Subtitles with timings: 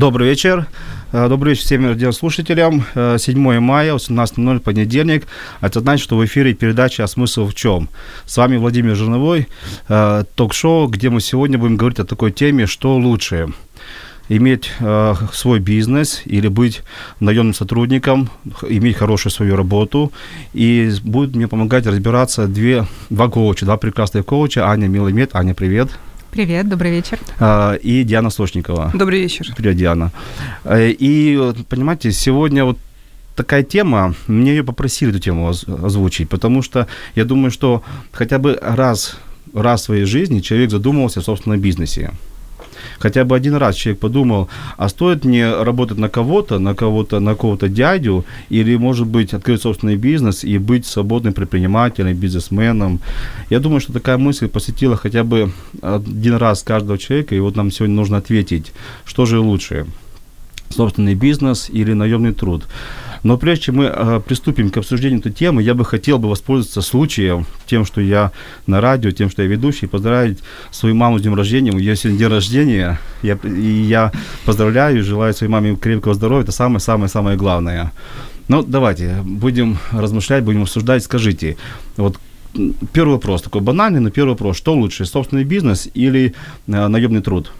[0.00, 0.66] Добрый вечер.
[1.12, 2.86] Э, добрый вечер всем радиослушателям.
[2.94, 5.26] 7 э, мая, 18.00, понедельник.
[5.60, 7.90] Это значит, что в эфире передача «А смысл в чем?».
[8.24, 9.46] С вами Владимир Жирновой,
[9.90, 13.48] э, ток-шоу, где мы сегодня будем говорить о такой теме, что лучше–
[14.30, 14.72] иметь
[15.32, 16.82] свой бизнес или быть
[17.18, 18.30] наемным сотрудником,
[18.68, 20.12] иметь хорошую свою работу.
[20.54, 24.60] И будет мне помогать разбираться две, два коуча, два прекрасных коуча.
[24.70, 25.30] Аня Миломет.
[25.34, 25.90] Аня, привет.
[26.30, 27.18] Привет, добрый вечер.
[27.40, 28.92] А, и Диана Сочникова.
[28.94, 29.52] Добрый вечер.
[29.56, 30.12] Привет, Диана.
[30.62, 32.78] Э, и, понимаете, сегодня вот
[33.34, 38.56] такая тема, мне ее попросили эту тему озвучить, потому что я думаю, что хотя бы
[38.62, 39.16] раз,
[39.52, 42.12] раз в своей жизни человек задумывался о собственном бизнесе
[43.00, 47.34] хотя бы один раз человек подумал, а стоит мне работать на кого-то, на кого-то, на
[47.34, 53.00] кого-то дядю, или, может быть, открыть собственный бизнес и быть свободным предпринимателем, бизнесменом.
[53.50, 55.50] Я думаю, что такая мысль посетила хотя бы
[55.82, 58.72] один раз каждого человека, и вот нам сегодня нужно ответить,
[59.04, 59.86] что же лучше,
[60.68, 62.64] собственный бизнес или наемный труд.
[63.22, 66.82] Но прежде чем мы э, приступим к обсуждению этой темы, я бы хотел бы воспользоваться
[66.82, 68.32] случаем, тем, что я
[68.66, 70.38] на радио, тем, что я ведущий, поздравить
[70.70, 71.72] свою маму с днем рождения.
[71.72, 74.12] У нее сегодня день рождения, я, и я
[74.44, 76.44] поздравляю, желаю своей маме крепкого здоровья.
[76.44, 77.92] Это самое-самое-самое главное.
[78.48, 81.04] Ну, давайте, будем размышлять, будем обсуждать.
[81.04, 81.56] Скажите,
[81.96, 82.18] вот
[82.92, 84.56] первый вопрос, такой банальный, но первый вопрос.
[84.56, 86.34] Что лучше, собственный бизнес или
[86.66, 87.52] э, наемный труд?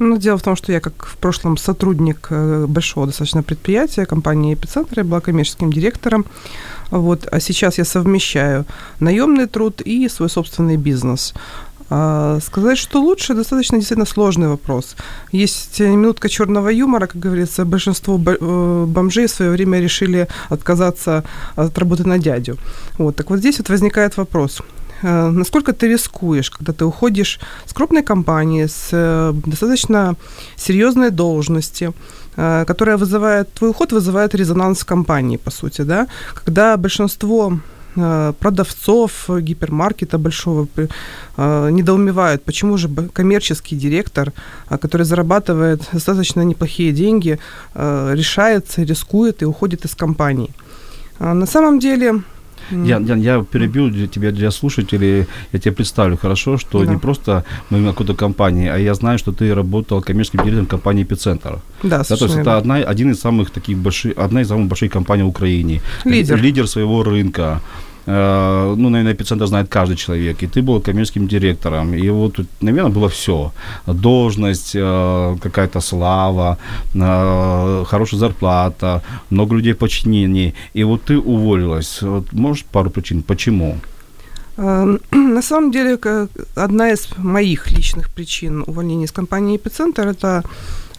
[0.00, 4.54] Ну, дело в том, что я как в прошлом сотрудник э, большого достаточно предприятия, компании
[4.54, 6.24] «Эпицентр», я была коммерческим директором.
[6.90, 8.64] Вот, а сейчас я совмещаю
[9.00, 11.34] наемный труд и свой собственный бизнес.
[11.90, 14.96] А, сказать, что лучше, достаточно действительно сложный вопрос.
[15.32, 21.24] Есть минутка черного юмора, как говорится, большинство э, бомжей в свое время решили отказаться
[21.56, 22.56] от работы на дядю.
[22.96, 24.62] Вот, так вот здесь вот возникает вопрос.
[25.02, 30.14] Э, насколько ты рискуешь, когда ты уходишь с крупной компании, с э, достаточно
[30.56, 31.92] серьезной должности,
[32.36, 37.52] э, которая вызывает, твой уход вызывает резонанс в компании, по сути, да, когда большинство
[38.38, 40.68] продавцов гипермаркета большого
[41.36, 44.32] недоумевают, почему же коммерческий директор,
[44.68, 47.40] который зарабатывает достаточно неплохие деньги,
[47.74, 50.50] решается, рискует и уходит из компании.
[51.18, 52.22] На самом деле
[52.70, 56.92] я, я, я перебью для тебя, для слушателей, я тебе представлю хорошо, что да.
[56.92, 61.02] не просто мы на какой-то компании, а я знаю, что ты работал коммерческим директором компании
[61.02, 61.58] «Эпицентр».
[61.82, 64.92] Да, да, То есть это одна, один из самых таких больших, одна из самых больших
[64.92, 65.80] компаний в Украине.
[66.04, 66.36] Лидер.
[66.42, 67.60] Лидер своего рынка.
[68.12, 72.92] Э, ну, наверное, эпицентр знает каждый человек, и ты был коммерческим директором, и вот, наверное,
[72.92, 73.52] было все.
[73.86, 76.56] Должность, э, какая-то слава,
[76.94, 82.02] э, хорошая зарплата, много людей в подчинении, и вот ты уволилась.
[82.02, 83.76] Вот можешь пару причин, почему?
[84.56, 85.98] На самом деле,
[86.56, 90.42] одна из моих личных причин увольнения из компании «Эпицентр»– это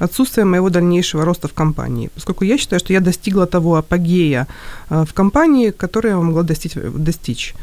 [0.02, 4.48] отсутствие моего дальнейшего роста в компании, поскольку я считаю, что я достигла того апогея
[4.90, 6.74] э, в компании, который я могла достичь.
[6.76, 7.54] достичь.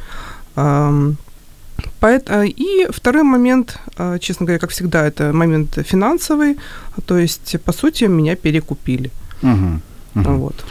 [0.57, 1.15] Э,
[2.47, 6.57] и второй момент, э, честно говоря, как всегда, это момент финансовый,
[7.07, 9.11] то есть, по сути, меня перекупили.
[9.43, 9.81] Угу,
[10.15, 10.31] угу.
[10.31, 10.65] Вот.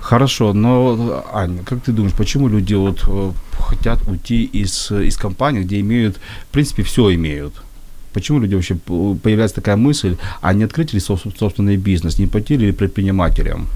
[0.00, 3.04] Хорошо, но, Аня, как ты думаешь, почему люди вот
[3.58, 6.16] хотят уйти из, из компании, где имеют,
[6.48, 7.54] в принципе, все имеют?
[8.14, 12.72] Почему люди вообще появляется такая мысль, а не открыть ли собственный бизнес, не пойти ли
[12.72, 13.66] предпринимателям?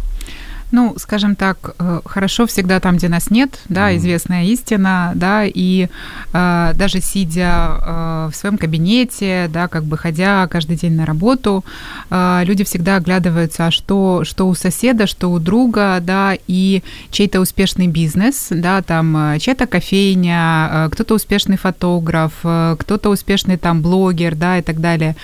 [0.70, 3.96] Ну, скажем так, э, хорошо всегда там, где нас нет, да, mm.
[3.96, 5.88] известная истина, да, и
[6.32, 11.64] э, даже сидя э, в своем кабинете, да, как бы ходя каждый день на работу,
[12.10, 17.40] э, люди всегда оглядываются, а что, что у соседа, что у друга, да, и чей-то
[17.40, 24.34] успешный бизнес, да, там э, чья-то кофейня, э, кто-то успешный фотограф, кто-то успешный там блогер,
[24.34, 25.16] да, и так далее.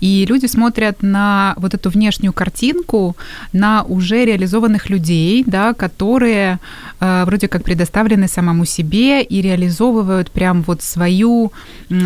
[0.00, 3.16] И люди смотрят на вот эту внешнюю картинку,
[3.52, 6.58] на уже реализованных людей, да, которые
[7.00, 11.52] э, вроде как предоставлены самому себе и реализовывают прям вот свою,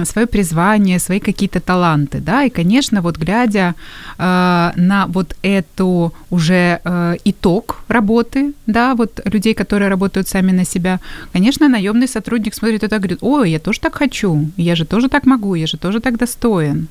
[0.05, 3.75] свое призвание, свои какие-то таланты, да, и, конечно, вот глядя
[4.19, 10.65] э, на вот эту уже э, итог работы, да, вот людей, которые работают сами на
[10.65, 11.01] себя,
[11.33, 15.09] конечно, наемный сотрудник смотрит это и говорит, ой, я тоже так хочу, я же тоже
[15.09, 16.89] так могу, я же тоже так достоин.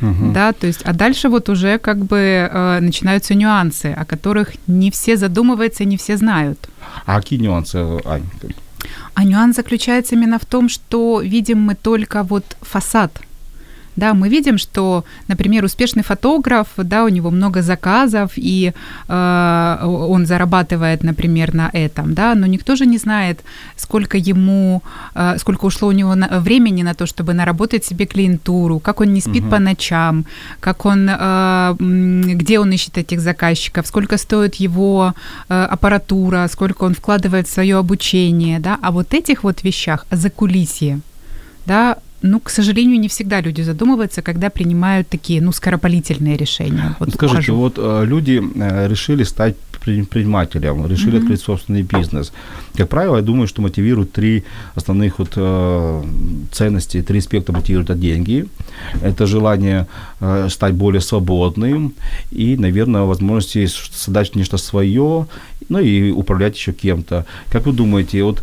[0.00, 0.32] Угу.
[0.32, 4.90] Да, то есть, а дальше вот уже как бы э, начинаются нюансы, о которых не
[4.90, 6.68] все задумываются не все знают.
[7.06, 8.24] А какие нюансы, Ань?
[9.14, 13.20] А нюанс заключается именно в том, что видим мы только вот фасад
[14.00, 18.72] да, мы видим, что, например, успешный фотограф, да, у него много заказов, и
[19.08, 23.40] э, он зарабатывает, например, на этом, да, но никто же не знает,
[23.76, 24.82] сколько ему,
[25.14, 29.12] э, сколько ушло у него на, времени на то, чтобы наработать себе клиентуру, как он
[29.12, 29.50] не спит угу.
[29.50, 30.24] по ночам,
[30.60, 35.14] как он, э, где он ищет этих заказчиков, сколько стоит его
[35.48, 40.30] э, аппаратура, сколько он вкладывает в свое обучение, да, а вот этих вот вещах, за
[40.30, 41.00] кулисье,
[41.66, 46.96] да, ну, к сожалению, не всегда люди задумываются, когда принимают такие, ну, скоропалительные решения.
[46.98, 47.56] Вот Скажите, ухожу.
[47.56, 51.22] вот э, люди э, решили стать предпринимателем, решили mm-hmm.
[51.22, 52.32] открыть собственный бизнес.
[52.76, 54.44] Как правило, я думаю, что мотивируют три
[54.74, 56.04] основных вот э,
[56.52, 58.46] ценности, три аспекта мотивируют это деньги,
[59.02, 59.86] это желание
[60.48, 61.94] стать более свободным
[62.30, 65.26] и, наверное, возможности создать нечто свое,
[65.70, 67.24] ну и управлять еще кем-то.
[67.50, 68.42] Как вы думаете, вот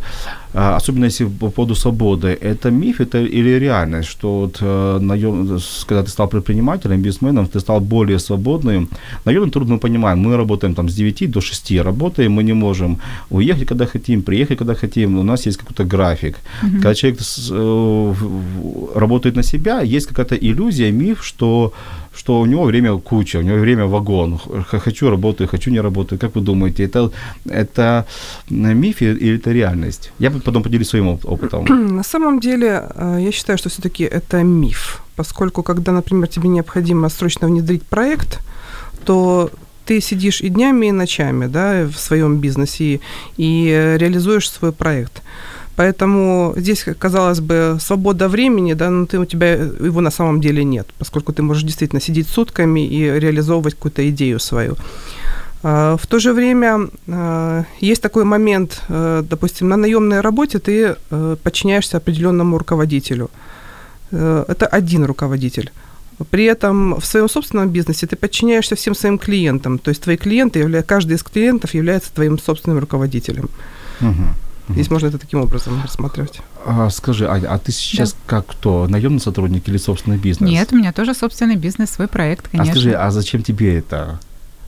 [0.54, 5.60] а, особенно если по поводу свободы, это миф это или реальность, что вот э, наем,
[5.86, 8.88] когда ты стал предпринимателем, бизнесменом, ты стал более свободным.
[9.26, 12.98] Наверное, трудно мы понимаем, мы работаем там с 9 до 6 работаем, мы не можем
[13.30, 16.36] уехать, когда хотим, приехать, когда хотим, у нас есть какой-то график.
[16.36, 16.72] Mm-hmm.
[16.72, 17.20] Когда человек
[17.50, 18.14] э,
[18.98, 21.72] работает на себя, есть какая-то иллюзия, миф, что
[22.18, 24.40] что у него время куча, у него время вагон.
[24.84, 26.18] Хочу работаю, хочу не работаю.
[26.18, 27.10] Как вы думаете, это,
[27.48, 28.04] это
[28.50, 30.10] миф или это реальность?
[30.18, 31.64] Я потом поделюсь своим опытом.
[31.96, 37.08] На самом деле, э, я считаю, что все-таки это миф, поскольку когда, например, тебе необходимо
[37.08, 38.40] срочно внедрить проект,
[39.04, 39.50] то
[39.84, 43.00] ты сидишь и днями, и ночами да, в своем бизнесе и,
[43.36, 45.22] и реализуешь свой проект.
[45.78, 50.64] Поэтому здесь, казалось бы, свобода времени, да, но ты, у тебя его на самом деле
[50.64, 54.74] нет, поскольку ты можешь действительно сидеть сутками и реализовывать какую-то идею свою.
[55.62, 60.96] А, в то же время а, есть такой момент, а, допустим, на наемной работе ты
[61.44, 63.30] подчиняешься определенному руководителю.
[64.10, 65.70] Это один руководитель.
[66.30, 69.78] При этом в своем собственном бизнесе ты подчиняешься всем своим клиентам.
[69.78, 73.48] То есть твои клиенты, каждый из клиентов является твоим собственным руководителем.
[74.00, 74.47] Угу.
[74.68, 76.40] Здесь можно это таким образом рассматривать.
[76.64, 78.18] А, скажи, Аня, а ты сейчас да.
[78.26, 78.86] как кто?
[78.88, 80.50] Наемный сотрудник или собственный бизнес?
[80.50, 82.72] Нет, у меня тоже собственный бизнес, свой проект, конечно.
[82.72, 84.20] А скажи, а зачем тебе это?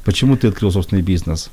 [0.05, 1.51] Почему ты открыл собственный бизнес?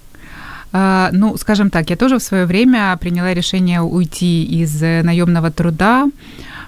[0.74, 5.50] Uh, ну, скажем так, я тоже в свое время приняла решение уйти из э, наемного
[5.50, 6.06] труда.
[6.06, 6.12] А,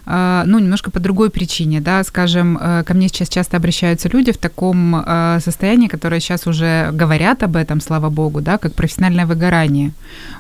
[0.06, 4.38] ну, немножко по другой причине, да, скажем, э, ко мне сейчас часто обращаются люди в
[4.38, 9.92] таком э, состоянии, которые сейчас уже говорят об этом, слава богу, да, как профессиональное выгорание.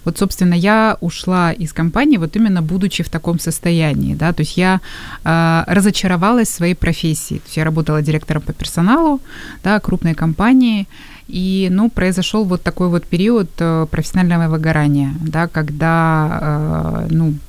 [0.05, 4.57] Вот, собственно, я ушла из компании вот именно будучи в таком состоянии, да, то есть
[4.57, 4.81] я
[5.23, 7.35] э, разочаровалась в своей профессии.
[7.35, 9.21] То есть я работала директором по персоналу,
[9.63, 10.87] да, крупной компании,
[11.27, 13.49] и, ну, произошел вот такой вот период
[13.91, 17.48] профессионального выгорания, да, когда, ну, а,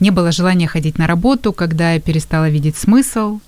[0.00, 3.40] не было желания ходить на работу, когда я перестала видеть смысл,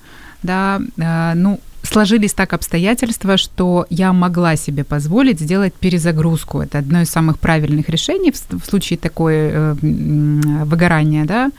[0.43, 6.61] да, а, ну, сложились так обстоятельства, что я могла себе позволить сделать перезагрузку.
[6.61, 9.75] Это одно из самых правильных решений в случае такое э,
[10.65, 11.51] выгорания, да,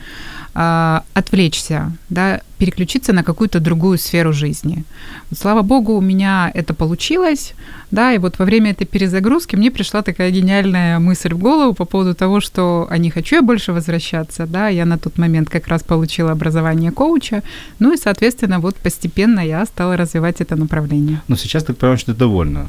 [0.58, 4.84] а, отвлечься, да, переключиться на какую-то другую сферу жизни.
[5.28, 7.52] Вот, слава богу, у меня это получилось,
[7.90, 11.84] да, и вот во время этой перезагрузки мне пришла такая гениальная мысль в голову по
[11.84, 15.68] поводу того, что а не хочу я больше возвращаться, да, я на тот момент как
[15.68, 17.42] раз получила образование коуча,
[17.78, 21.20] ну и, соответственно, вот постепенно я стала развивать это направление.
[21.28, 22.68] Но сейчас ты понимаешь, что ты довольна.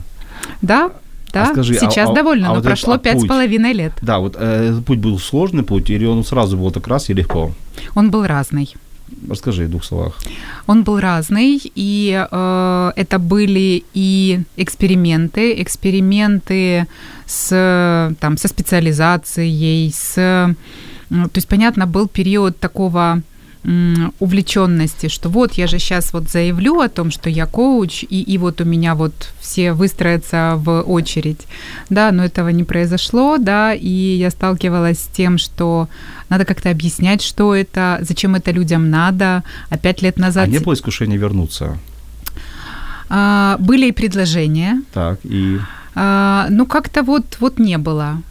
[0.61, 0.91] Да,
[1.33, 3.93] да, а скажи, сейчас а, довольно, а, но вот прошло а пять с половиной лет.
[4.01, 7.51] Да, вот э, путь был сложный путь, или он сразу был так раз и легко?
[7.95, 8.73] Он был разный.
[9.29, 10.17] Расскажи в двух словах.
[10.67, 16.87] Он был разный, и э, это были и эксперименты, эксперименты
[17.25, 20.15] с, там, со специализацией, с...
[21.09, 23.21] То есть, понятно, был период такого
[24.19, 28.37] увлеченности, что вот я же сейчас вот заявлю о том, что я коуч, и, и
[28.37, 31.47] вот у меня вот все выстроятся в очередь,
[31.89, 35.89] да, но этого не произошло, да, и я сталкивалась с тем, что
[36.29, 40.47] надо как-то объяснять, что это, зачем это людям надо, а пять лет назад...
[40.47, 41.77] А не было искушения вернуться?
[43.09, 44.81] А, были и предложения.
[44.93, 45.59] Так, и...
[45.95, 48.21] А, ну, как-то вот, вот не было.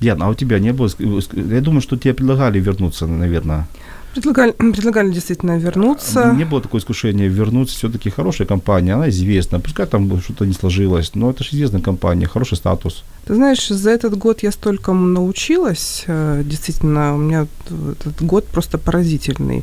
[0.00, 0.88] Диана, а у тебя не было...
[0.98, 3.68] Я думаю, что тебе предлагали вернуться, наверное.
[4.14, 6.32] Предлагали, предлагали действительно вернуться.
[6.36, 7.76] Не было такое искушения вернуться.
[7.76, 9.60] Все-таки хорошая компания, она известна.
[9.60, 13.04] Пускай там что-то не сложилось, но это же известная компания, хороший статус.
[13.26, 16.04] Ты знаешь, за этот год я столько научилась.
[16.08, 19.62] Э, действительно, у меня этот год просто поразительный.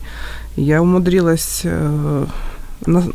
[0.56, 2.26] Я умудрилась э,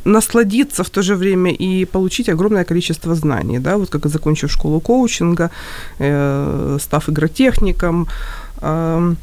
[0.05, 4.81] насладиться в то же время и получить огромное количество знаний, да, вот как закончив школу
[4.81, 5.51] коучинга,
[5.99, 8.07] э, став игротехником,
[8.61, 9.15] э,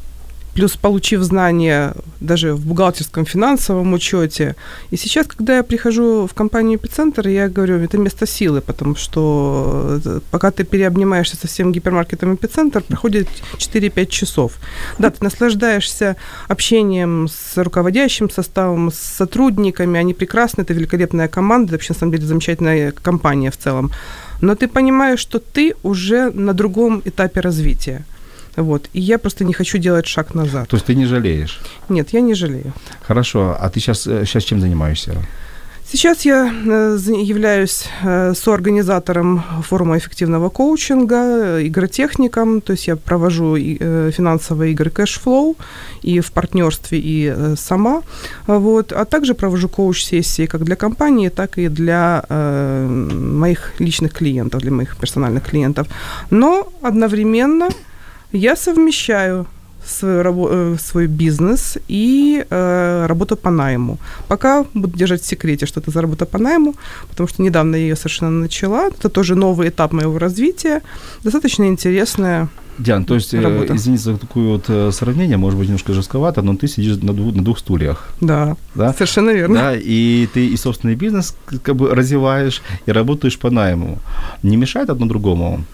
[0.54, 4.56] плюс получив знания даже в бухгалтерском финансовом учете.
[4.90, 10.00] И сейчас, когда я прихожу в компанию «Эпицентр», я говорю, это место силы, потому что
[10.04, 14.52] э, пока ты переобнимаешься со всем гипермаркетом «Эпицентр», проходит 4-5 часов.
[14.98, 16.16] Да, ты наслаждаешься
[16.48, 22.26] общением с руководящим составом, с сотрудниками, они прекрасны, это великолепная команда, вообще, на самом деле,
[22.26, 23.92] замечательная компания в целом.
[24.40, 28.04] Но ты понимаешь, что ты уже на другом этапе развития.
[28.56, 28.88] Вот.
[28.92, 30.68] И я просто не хочу делать шаг назад.
[30.68, 31.60] То есть ты не жалеешь?
[31.88, 32.72] Нет, я не жалею.
[33.02, 33.56] Хорошо.
[33.58, 35.14] А ты сейчас, сейчас э, чем занимаешься?
[35.92, 44.70] Сейчас я э, являюсь э, соорганизатором форума эффективного коучинга, игротехником, то есть я провожу финансовые
[44.72, 45.56] игры cashflow
[46.02, 48.02] и в партнерстве, и сама,
[48.46, 54.70] вот, а также провожу коуч-сессии как для компании, так и для моих личных клиентов, для
[54.70, 55.88] моих персональных клиентов.
[56.30, 57.68] Но одновременно
[58.32, 59.46] я совмещаю
[59.84, 63.98] свой, э, свой бизнес и э, работу по найму.
[64.28, 66.74] Пока буду держать в секрете, что это за работа по найму,
[67.08, 68.88] потому что недавно я ее совершенно начала.
[68.88, 70.82] Это тоже новый этап моего развития.
[71.24, 73.76] Достаточно интересная Диан, то есть, э, работа.
[73.76, 77.34] извините за такое вот э, сравнение, может быть, немножко жестковато, но ты сидишь на двух,
[77.34, 78.08] на двух стульях.
[78.20, 79.54] Да, да, совершенно верно.
[79.54, 83.98] Да, и ты и собственный бизнес как бы развиваешь, и работаешь по найму.
[84.42, 85.64] Не мешает одно другому?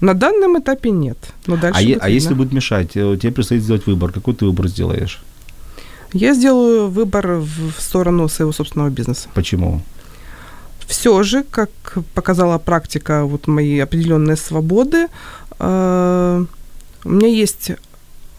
[0.00, 1.18] На данном этапе нет.
[1.46, 4.12] Но дальше а, е- а если будет мешать, э, тебе предстоит сделать выбор.
[4.12, 5.20] Какой ты выбор сделаешь?
[6.14, 9.28] Я сделаю выбор в сторону своего собственного бизнеса.
[9.34, 9.80] Почему?
[10.86, 11.70] Все же, как
[12.14, 15.06] показала практика, вот мои определенные свободы,
[15.58, 16.44] э,
[17.04, 17.70] у меня есть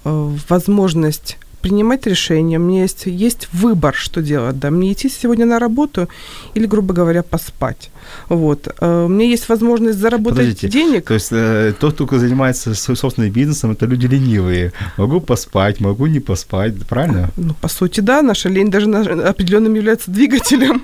[0.05, 5.45] э, возможность принимать решения, у меня есть, есть выбор, что делать, да, мне идти сегодня
[5.45, 6.07] на работу
[6.55, 7.91] или, грубо говоря, поспать.
[8.27, 8.67] Вот.
[8.79, 11.05] Э, у меня есть возможность заработать Подождите, денег.
[11.05, 14.73] То есть э, тот, кто занимается собственным бизнесом, это люди ленивые.
[14.97, 17.29] Могу поспать, могу не поспать, правильно?
[17.37, 20.83] Ну, по сути, да, наша лень даже определенным является двигателем.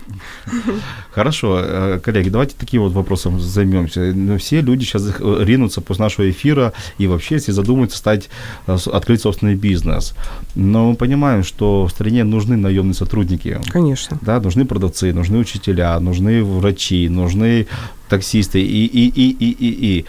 [1.11, 4.11] Хорошо, э, коллеги, давайте таким вот вопросом займемся.
[4.13, 8.29] Ну, все люди сейчас ринутся после нашего эфира и вообще все задумаются стать,
[8.65, 10.13] открыть собственный бизнес.
[10.55, 13.61] Но мы понимаем, что в стране нужны наемные сотрудники.
[13.71, 14.17] Конечно.
[14.21, 17.67] Да, нужны продавцы, нужны учителя, нужны врачи, нужны
[18.09, 20.05] таксисты и, и, и, и, и, и.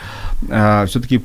[0.51, 1.23] А, все-таки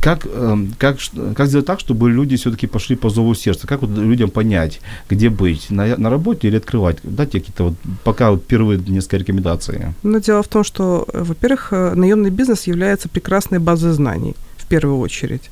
[0.00, 0.96] как, эм, как,
[1.34, 3.66] как сделать так, чтобы люди все-таки пошли по зову сердца?
[3.66, 5.70] Как вот людям понять, где быть?
[5.70, 6.98] На, на работе или открывать?
[7.02, 9.80] Дайте какие-то вот пока вот первые несколько рекомендаций.
[10.02, 14.98] Ну, дело в том, что, во-первых, э, наемный бизнес является прекрасной базой знаний в первую
[14.98, 15.50] очередь.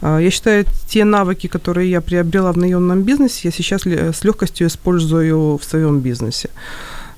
[0.00, 4.66] А, я считаю, те навыки, которые я приобрела в наемном бизнесе, я сейчас с легкостью
[4.66, 6.50] использую в своем бизнесе.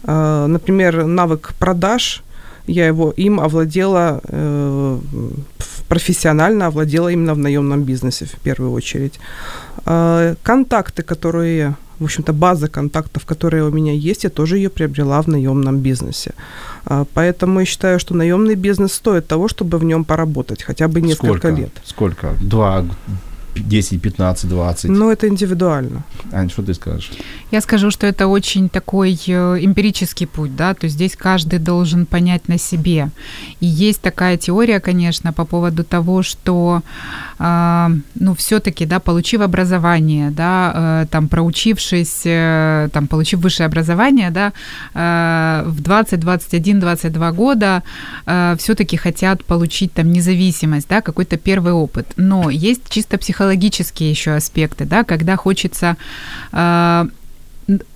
[0.07, 2.23] А, например, навык продаж,
[2.67, 4.99] я его им овладела э,
[5.89, 9.21] профессионально, овладела именно в наемном бизнесе в первую очередь.
[9.85, 15.23] А, контакты, которые, в общем-то, база контактов, которые у меня есть, я тоже ее приобрела
[15.23, 16.33] в наемном бизнесе.
[17.15, 21.39] Поэтому я считаю, что наемный бизнес стоит того, чтобы в нем поработать хотя бы несколько
[21.39, 21.49] Сколько?
[21.51, 21.71] лет.
[21.85, 22.35] Сколько?
[22.41, 22.85] Два
[23.57, 24.91] 10, 15, 20.
[24.91, 26.05] Ну, это индивидуально.
[26.33, 27.11] Ань, что ты скажешь?
[27.51, 32.07] Я скажу, что это очень такой э, эмпирический путь, да, то есть здесь каждый должен
[32.07, 33.11] понять на себе.
[33.61, 36.83] И есть такая теория, конечно, по поводу того, что,
[37.39, 44.31] э, ну, все-таки, да, получив образование, да, э, там, проучившись, э, там, получив высшее образование,
[44.31, 44.53] да,
[44.95, 47.83] э, в 20, 21, 22 года
[48.27, 52.07] э, все-таки хотят получить там независимость, да, какой-то первый опыт.
[52.17, 55.97] Но есть чисто психологический психологические еще аспекты, да, когда хочется
[56.53, 57.07] э,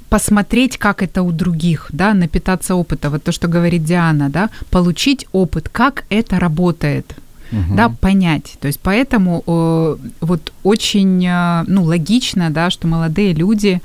[0.09, 5.26] посмотреть, как это у других, да, напитаться опыта, вот то, что говорит Диана, да, получить
[5.33, 7.14] опыт, как это работает,
[7.52, 7.75] угу.
[7.75, 8.57] да, понять.
[8.61, 13.80] То есть поэтому э, вот очень, э, ну, логично, да, что молодые люди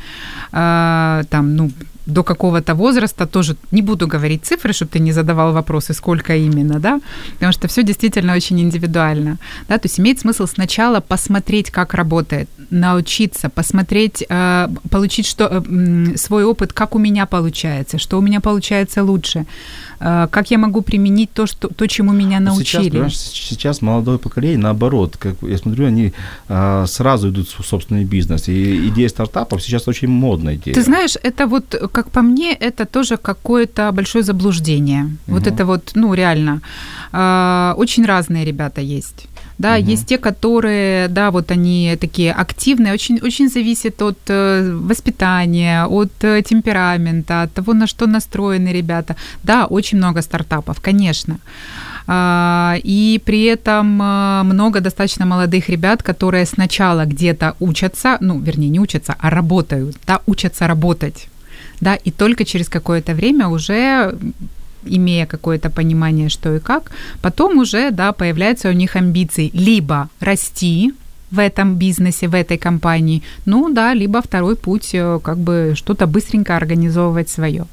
[0.51, 1.71] э, там, ну,
[2.05, 6.79] до какого-то возраста, тоже не буду говорить цифры, чтобы ты не задавал вопросы, сколько именно,
[6.79, 6.99] да,
[7.33, 9.37] потому что все действительно очень индивидуально,
[9.69, 16.17] да, то есть имеет смысл сначала посмотреть, как работает, научиться, посмотреть, э, получить что, э,
[16.17, 19.45] свой опыт, как у меня получается, что у меня получается лучше,
[19.99, 23.09] как я могу применить то, что, то чему меня научили?
[23.09, 26.13] Сейчас, сейчас молодое поколение, наоборот, как я смотрю, они
[26.49, 28.47] а, сразу идут в собственный бизнес.
[28.49, 30.75] И идея стартапов сейчас очень модная идея.
[30.75, 35.09] Ты знаешь, это вот, как по мне, это тоже какое-то большое заблуждение.
[35.27, 35.53] Вот Мгм.
[35.53, 36.61] это вот, ну, реально.
[37.11, 39.27] А, Очень разные ребята есть.
[39.57, 39.89] Да, Мгм.
[39.91, 46.11] есть те, которые, да, вот они такие активные, очень, очень зависит от э, воспитания, от
[46.23, 49.15] э, темперамента, от того, на что настроены ребята.
[49.43, 51.37] Да, очень много стартапов, конечно.
[52.07, 58.69] А, И при этом э, много достаточно молодых ребят, которые сначала где-то учатся, ну, вернее,
[58.69, 61.27] не учатся, а работают, да, учатся работать,
[61.81, 64.15] да, и только через какое-то время уже
[64.85, 70.93] имея какое-то понимание, что и как, потом уже, да, появляются у них амбиции либо расти
[71.31, 76.07] в этом бизнесе, в этой компании, ну да, либо второй путь, э, как бы что-то
[76.07, 77.65] быстренько организовывать свое.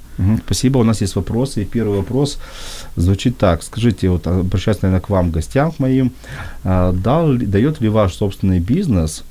[0.45, 0.79] Спасибо.
[0.79, 1.63] У нас есть вопросы.
[1.63, 2.39] И первый вопрос
[2.97, 3.63] звучит так.
[3.63, 6.13] Скажите, вот обращаясь, наверное, к вам, гостям к моим,
[6.65, 9.25] а, дал, дает ли ваш собственный бизнес,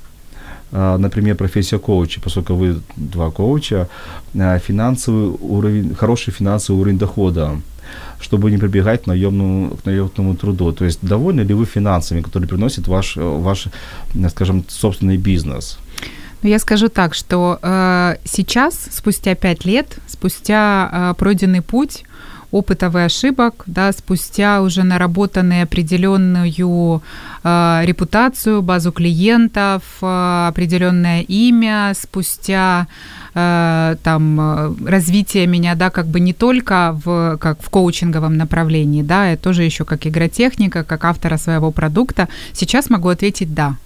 [0.72, 3.88] а, например, профессия коуча, поскольку вы два коуча,
[4.34, 7.60] а, финансовый уровень, хороший финансовый уровень дохода,
[8.22, 10.72] чтобы не прибегать к наемному, к наемному труду.
[10.72, 13.66] То есть довольны ли вы финансами, которые приносит ваш, э, ваш,
[14.14, 15.78] э, скажем, собственный бизнес?
[16.42, 22.04] Ну, я скажу так, что э, сейчас, спустя пять лет, спустя э, пройденный путь,
[22.52, 27.02] опытов и ошибок, да, спустя уже наработанную определенную
[27.42, 32.86] э, репутацию, базу клиентов, э, определенное имя, спустя
[33.34, 39.02] э, там э, развитие меня, да, как бы не только в, как в коучинговом направлении,
[39.02, 43.76] да, и тоже еще как игротехника, как автора своего продукта, сейчас могу ответить да.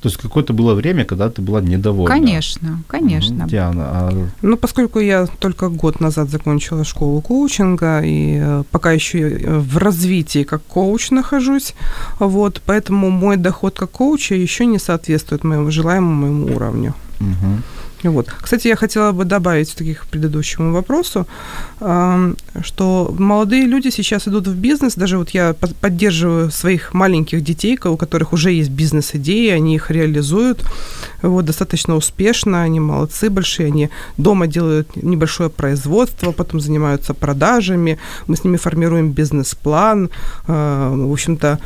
[0.00, 2.14] То есть какое-то было время, когда ты была недовольна.
[2.14, 3.46] Конечно, конечно.
[3.48, 9.18] Диана, а Ну, поскольку я только год назад закончила школу коучинга и э, пока еще
[9.18, 11.74] э, в развитии как коуч нахожусь,
[12.18, 16.94] вот, поэтому мой доход как коуча еще не соответствует моему желаемому моему уровню.
[17.20, 17.62] Мгм.
[18.08, 18.28] Вот.
[18.40, 21.26] Кстати, я хотела бы добавить таких к предыдущему вопросу,
[21.78, 27.78] что молодые люди сейчас идут в бизнес, даже вот я под- поддерживаю своих маленьких детей,
[27.84, 30.64] у которых уже есть бизнес-идеи, они их реализуют.
[31.22, 38.36] Вот, достаточно успешно, они молодцы большие, они дома делают небольшое производство, потом занимаются продажами, мы
[38.36, 40.10] с ними формируем бизнес-план,
[40.46, 41.58] а, в общем-то,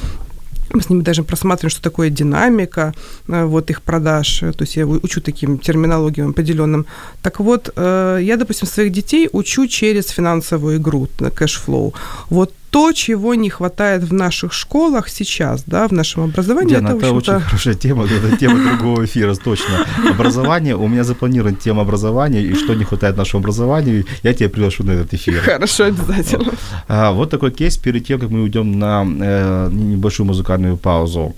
[0.73, 2.93] мы с ними даже просматриваем, что такое динамика
[3.29, 4.43] э, вот их продаж.
[4.43, 6.87] Э, То есть я учу таким терминологиям определенным.
[7.23, 11.95] Так вот, э, я, допустим, своих детей учу через финансовую игру, cashflow.
[12.31, 16.97] Вот то, чего не хватает в наших школах сейчас, да, в нашем образовании, Диана, это,
[16.99, 19.87] это очень хорошая тема, это тема другого эфира, точно.
[20.09, 24.85] Образование, у меня запланирована тема образования, и что не хватает нашему образованию, я тебя приглашу
[24.85, 25.41] на этот эфир.
[25.41, 26.53] Хорошо, обязательно.
[26.89, 31.35] А, вот такой кейс перед тем, как мы уйдем на э, небольшую музыкальную паузу.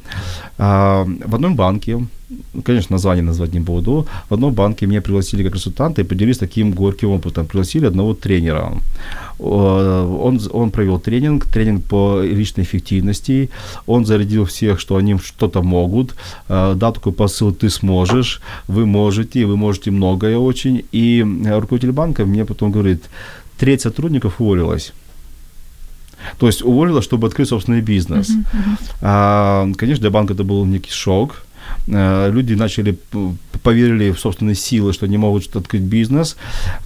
[0.58, 2.06] А, в одном банке,
[2.64, 6.72] конечно, название назвать не буду, в одном банке меня пригласили как консультанта и поделились таким
[6.72, 7.46] горьким опытом.
[7.46, 8.72] Пригласили одного тренера.
[9.38, 13.50] О, Он, он провел тренинг, тренинг по личной эффективности.
[13.86, 16.14] Он зарядил всех, что они что-то могут.
[16.48, 20.84] А, Дал такой посыл, ты сможешь, вы можете, вы можете многое очень.
[20.92, 23.02] И э, руководитель банка мне потом говорит,
[23.58, 24.92] треть сотрудников уволилась.
[26.38, 28.30] То есть уволила, чтобы открыть собственный бизнес.
[29.00, 31.44] А, конечно, для банка это был некий шок.
[31.90, 32.96] А, Люди начали,
[33.62, 36.36] поверили в собственные силы, что они могут что-то открыть бизнес.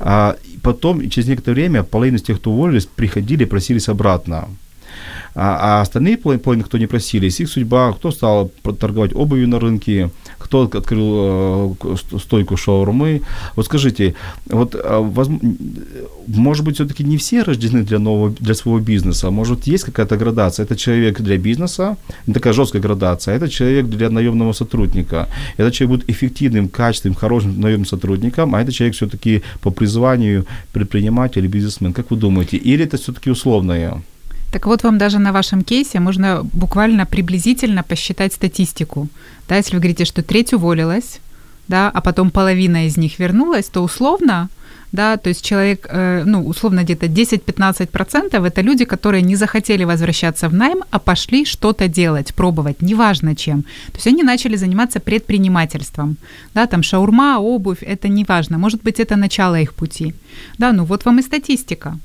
[0.01, 4.49] А, потом, через некоторое время, половина из тех, кто уволились, приходили и просились обратно.
[5.35, 10.11] А, а остальные половина, кто не просились, их судьба, кто стал торговать обувью на рынке,
[10.38, 13.22] кто от- открыл э, стойку шаурмы.
[13.57, 14.14] Вот скажите,
[14.46, 15.03] вот, а,
[16.27, 20.64] может быть, все-таки не все рождены для нового, для своего бизнеса, может, есть какая-то градация.
[20.66, 21.96] Это человек для бизнеса,
[22.27, 25.29] не такая жесткая градация, а это человек для наемного сотрудника.
[25.59, 31.40] Этот человек будет эффективным, качественным, хорошим наемным сотрудником, а это человек все-таки по призванию предприниматель
[31.40, 31.92] или бизнесмен.
[31.92, 32.57] Как вы думаете?
[32.57, 34.03] Или это все-таки условное?
[34.57, 39.09] Так вот вам даже на вашем кейсе можно буквально приблизительно посчитать статистику.
[39.49, 41.21] Да, если вы говорите, что треть уволилась,
[41.69, 44.49] да, а потом половина из них вернулась, то условно,
[44.92, 50.49] да, то есть человек, э, ну, условно где-то 10-15% это люди, которые не захотели возвращаться
[50.49, 53.62] в найм, а пошли что-то делать, пробовать, неважно чем.
[53.62, 56.16] То есть они начали заниматься предпринимательством,
[56.55, 60.14] да, там шаурма, обувь, это неважно, может быть, это начало их пути.
[60.57, 61.99] Да, ну вот вам и статистика.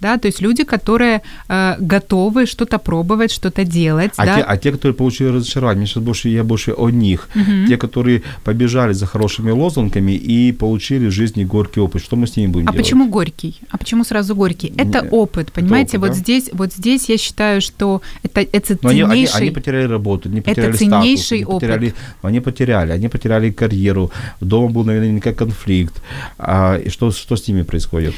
[0.00, 4.36] Да, то есть люди, которые э, готовы что-то пробовать, что-то делать, а да.
[4.36, 7.28] Те, а те, которые получили разочарование, сейчас больше, я больше о них.
[7.34, 7.66] Мгм.
[7.68, 12.02] Те, которые побежали за хорошими лозунгами и получили в жизни горький опыт.
[12.02, 12.84] Что мы с ними будем А делать?
[12.86, 13.60] почему горький?
[13.70, 14.72] А почему сразу горький?
[14.76, 15.98] Это Не- опыт, понимаете?
[15.98, 16.22] опыт, вот да?
[16.22, 19.40] здесь, вот здесь я считаю, что это, это Но они, они, ценнейший.
[19.40, 21.60] они потеряли работу, они Это потеряли ценнейший статус, они опыт.
[21.60, 26.02] потеряли, они потеряли, они потеряли карьеру, дома был наверняка конфликт.
[26.38, 28.14] А, и что, что с ними происходит?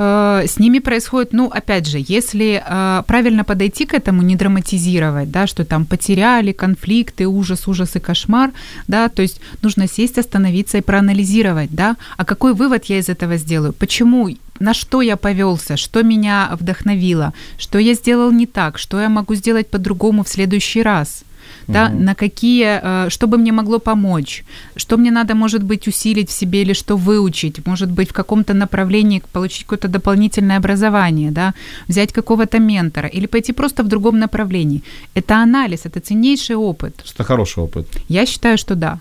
[0.00, 5.30] Э, с ними происходит, ну, опять же, если э, правильно подойти к этому, не драматизировать,
[5.30, 8.52] да, что там потеряли конфликты, ужас, ужас и кошмар,
[8.86, 13.36] да, то есть нужно сесть, остановиться и проанализировать, да, а какой вывод я из этого
[13.36, 14.28] сделаю, почему,
[14.60, 19.34] на что я повелся, что меня вдохновило, что я сделал не так, что я могу
[19.34, 21.24] сделать по-другому в следующий раз,
[21.66, 22.04] да, Мгм.
[22.04, 24.44] на какие, э, что бы мне могло помочь,
[24.76, 28.54] что мне надо, может быть, усилить в себе или что выучить, может быть, в каком-то
[28.54, 31.54] направлении получить какое-то дополнительное образование, да,
[31.88, 34.82] взять какого-то ментора или пойти просто в другом направлении.
[35.14, 36.94] Это анализ, это ценнейший опыт.
[37.14, 37.86] Это хороший опыт.
[38.08, 38.98] Я считаю, что да.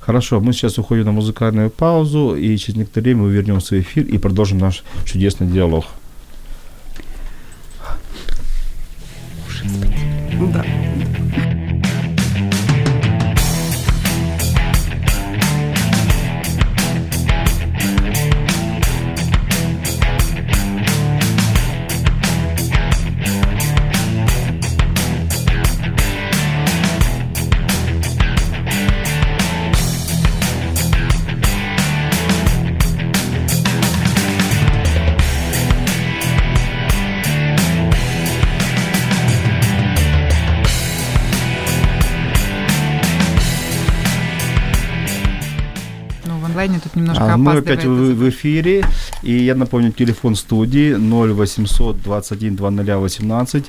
[0.00, 4.04] Хорошо, мы сейчас уходим на музыкальную паузу, и через некоторое время мы вернемся в эфир
[4.06, 5.84] и продолжим наш чудесный диалог.
[10.52, 10.64] Да.
[46.66, 48.84] Онлайне тут немножко А, мы опять в, в эфире,
[49.22, 53.64] и я напомню, телефон студии 0800 21 2018.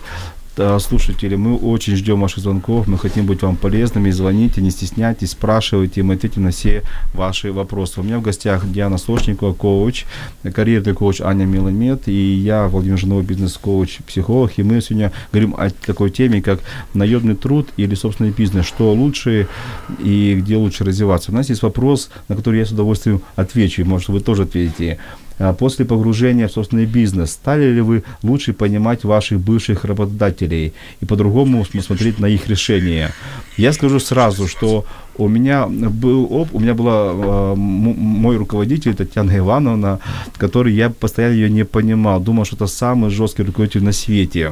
[0.57, 5.31] Да, Слушатели, мы очень ждем ваших звонков, мы хотим быть вам полезными, звоните, не стесняйтесь,
[5.31, 6.81] спрашивайте, мы ответим на все
[7.13, 7.99] ваши вопросы.
[7.99, 10.05] У меня в гостях Диана Сошникова, коуч,
[10.51, 15.69] карьерный коуч Аня Миломет, и я, Владимир Жиновой, бизнес-коуч, психолог, и мы сегодня говорим о
[15.69, 16.61] такой теме, как
[16.95, 19.47] наемный труд или собственный бизнес, что лучше
[19.99, 21.31] и где лучше развиваться.
[21.31, 24.97] У нас есть вопрос, на который я с удовольствием отвечу, и, может, вы тоже ответите.
[25.39, 31.05] А После погружения в собственный бизнес, стали ли вы лучше понимать ваших бывших работодателей и
[31.05, 33.11] по-другому смотреть на их решения?
[33.57, 34.85] Я скажу сразу, что
[35.17, 39.99] у меня был оп, у меня была э, мой руководитель Татьяна Ивановна,
[40.37, 44.51] который я постоянно ее не понимал, думал, что это самый жесткий руководитель на свете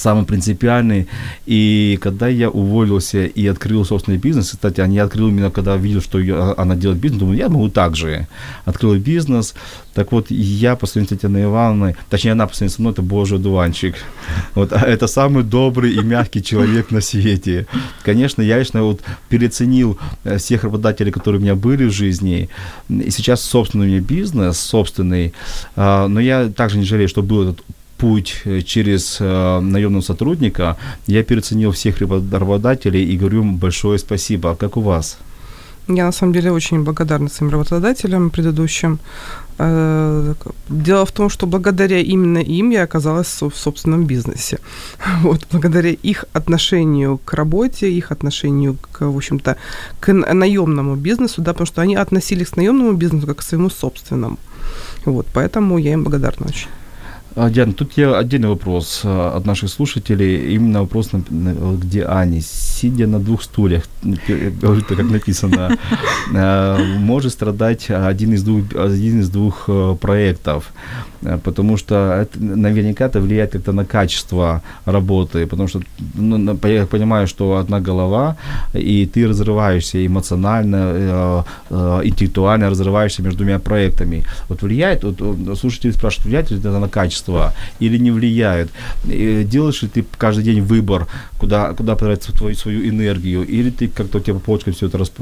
[0.00, 1.06] самый принципиальный.
[1.46, 6.00] И когда я уволился и открыл собственный бизнес, кстати, а не открыл именно, когда видел,
[6.00, 8.26] что я- она делает бизнес, думаю, я могу так же.
[8.64, 9.54] Открыл бизнес.
[9.94, 13.02] Так вот, я по сравнению с Татьяной Ивановной, точнее, она по сравнению со мной, это
[13.02, 13.94] божий одуванчик.
[14.54, 17.66] Вот, а это самый добрый и мягкий человек на свете.
[18.04, 22.48] Конечно, я лично вот переоценил э, всех работодателей, которые у меня были в жизни.
[22.88, 25.32] И сейчас собственный у меня бизнес, собственный.
[25.76, 27.60] А, Но я также не жалею, что был этот
[28.00, 33.98] путь э, через э, наемного сотрудника, я переоценил всех работ- работодателей и говорю им большое
[33.98, 34.50] спасибо.
[34.50, 35.18] А как у вас?
[35.88, 38.98] Я на самом деле очень благодарна своим работодателям предыдущим.
[39.58, 40.34] Э,
[40.68, 44.58] Дело в том, что благодаря именно им я оказалась в собственном бизнесе.
[45.22, 49.56] Вот, благодаря их отношению к работе, их отношению к, в общем-то,
[50.00, 54.38] к наемному бизнесу, да, потому что они относились к наемному бизнесу как к своему собственному.
[55.04, 56.68] Вот, поэтому я им благодарна очень.
[57.36, 60.54] А, Диана, тут я отдельный вопрос а, от наших слушателей.
[60.54, 63.84] Именно вопрос, на- где Ани, сидя на двух стульях,
[64.88, 65.78] как написано,
[66.34, 70.72] а, может страдать один из двух, один из двух э, проектов,
[71.44, 75.80] потому что это, наверняка это влияет как-то на качество работы, потому что
[76.14, 78.36] ну, я понимаю, что одна голова,
[78.74, 84.24] и ты разрываешься эмоционально, э, э, интеллектуально разрываешься между двумя проектами.
[84.48, 88.70] Вот влияет, вот, слушатели спрашивают, влияет ли это на качество или не влияет?
[89.04, 91.06] Делаешь ли ты каждый день выбор,
[91.38, 94.98] куда, куда потратить твою, свою энергию, или ты как-то у тебя по полочкам все это
[94.98, 95.20] расп...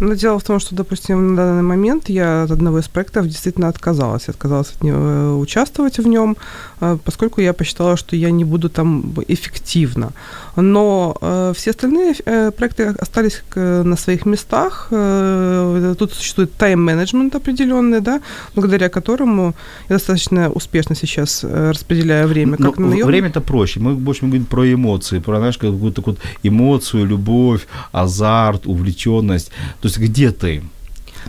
[0.00, 3.68] Но дело в том, что, допустим, на данный момент я от одного из проектов действительно
[3.68, 4.28] отказалась.
[4.28, 6.36] Отказалась от него, э, участвовать в нем,
[6.80, 10.12] э, поскольку я посчитала, что я не буду там эффективно.
[10.56, 12.14] Но э, все остальные
[12.52, 14.88] проекты остались на своих местах.
[14.90, 18.20] Тут существует тайм-менеджмент определенный, да,
[18.54, 19.54] благодаря которому
[19.88, 22.56] я достаточно успешно сейчас распределяю время.
[22.58, 23.80] Ну, Как на наём- время это проще.
[23.80, 29.50] Мы больше говорим про эмоции, про, знаешь, какую-то такую эмоцию, любовь, азарт, увлеченность.
[29.80, 30.62] То есть где ты?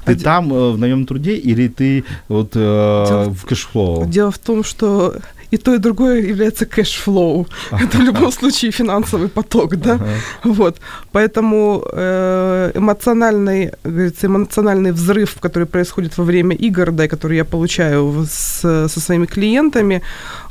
[0.06, 4.06] Ты Оде- там э, в наемном труде или ты вот э, Дело- в cashflow?
[4.08, 5.16] Дело в том, что
[5.54, 7.46] и то, и другое является cashflow.
[7.72, 10.00] Это в любом случае финансовый поток, да?
[10.44, 10.78] Вот.
[11.12, 17.46] Поэтому э, эмоциональный, говорится, эмоциональный взрыв, который происходит во время игр, да, и который я
[17.46, 20.02] получаю с- со своими клиентами,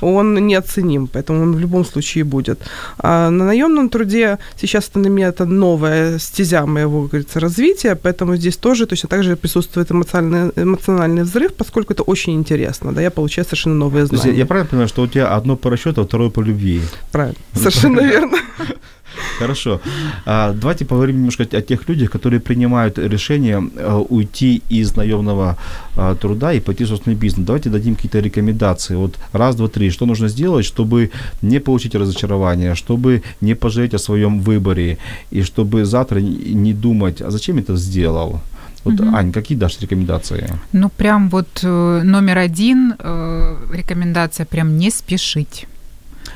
[0.01, 2.59] он неоценим, поэтому он в любом случае будет.
[2.99, 8.37] А на наемном труде сейчас это для меня это новая стезя моего, говорится, развития, поэтому
[8.37, 13.11] здесь тоже точно так же присутствует эмоциональный, эмоциональный взрыв, поскольку это очень интересно, да, я
[13.11, 14.23] получаю совершенно новые знания.
[14.38, 16.83] я правильно понимаю, что у тебя одно по расчету, а второе по любви?
[17.12, 18.37] Правильно, совершенно верно.
[19.38, 19.81] Хорошо.
[20.26, 25.57] А, давайте поговорим немножко о тех людях, которые принимают решение э, уйти из наемного
[25.96, 27.46] а, труда и пойти в собственный бизнес.
[27.46, 28.96] Давайте дадим какие-то рекомендации.
[28.96, 29.90] Вот раз, два, три.
[29.90, 31.11] Что нужно сделать, чтобы
[31.42, 34.98] не получить разочарование, чтобы не пожалеть о своем выборе
[35.31, 38.40] и чтобы завтра не думать, а зачем это сделал?
[38.85, 39.14] Вот, Мгм.
[39.14, 40.49] Ань, какие дашь рекомендации?
[40.73, 45.66] Ну, прям вот э, номер один э, рекомендация прям не спешить.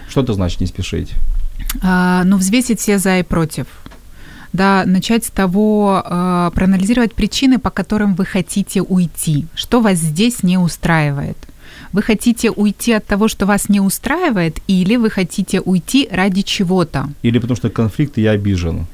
[0.09, 1.12] Что это значит не спешить?
[1.82, 3.66] А, ну, взвесить все за и против.
[4.52, 9.46] Да, начать с того, э, проанализировать причины, по которым вы хотите уйти.
[9.54, 11.37] Что вас здесь не устраивает?
[11.92, 17.09] Вы хотите уйти от того, что вас не устраивает, или вы хотите уйти ради чего-то?
[17.22, 18.87] Или потому что конфликт, и я обижен?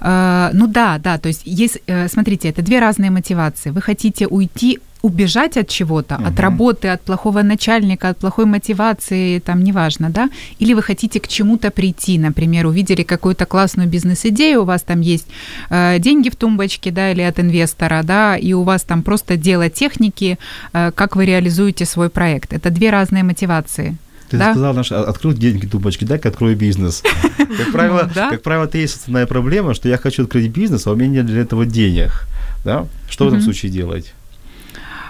[0.00, 3.70] Э, ну да, да, то есть есть, э, смотрите, это две разные мотивации.
[3.70, 6.38] Вы хотите уйти, убежать от чего-то, от Мгм.
[6.40, 10.28] работы, от плохого начальника, от плохой мотивации, там неважно, да,
[10.58, 15.28] или вы хотите к чему-то прийти, например, увидели какую-то классную бизнес-идею, у вас там есть
[15.70, 19.68] э, деньги в тумбочке, да, или от инвестора, да, и у вас там просто дело
[19.68, 20.38] техники,
[20.72, 22.52] э, как вы реализуете свой проект.
[22.52, 23.96] Это две разные мотивации.
[24.30, 24.50] Ты Да.
[24.52, 27.02] сказал, наш, открыл деньги тумбочки, дай-ка открою бизнес.
[27.38, 28.30] Как правило, Ну, да.
[28.30, 31.26] как правило, это есть основная проблема, что я хочу открыть бизнес, а у меня нет
[31.26, 32.26] для этого денег.
[32.64, 32.86] Да?
[33.08, 34.12] Что в этом случае делать?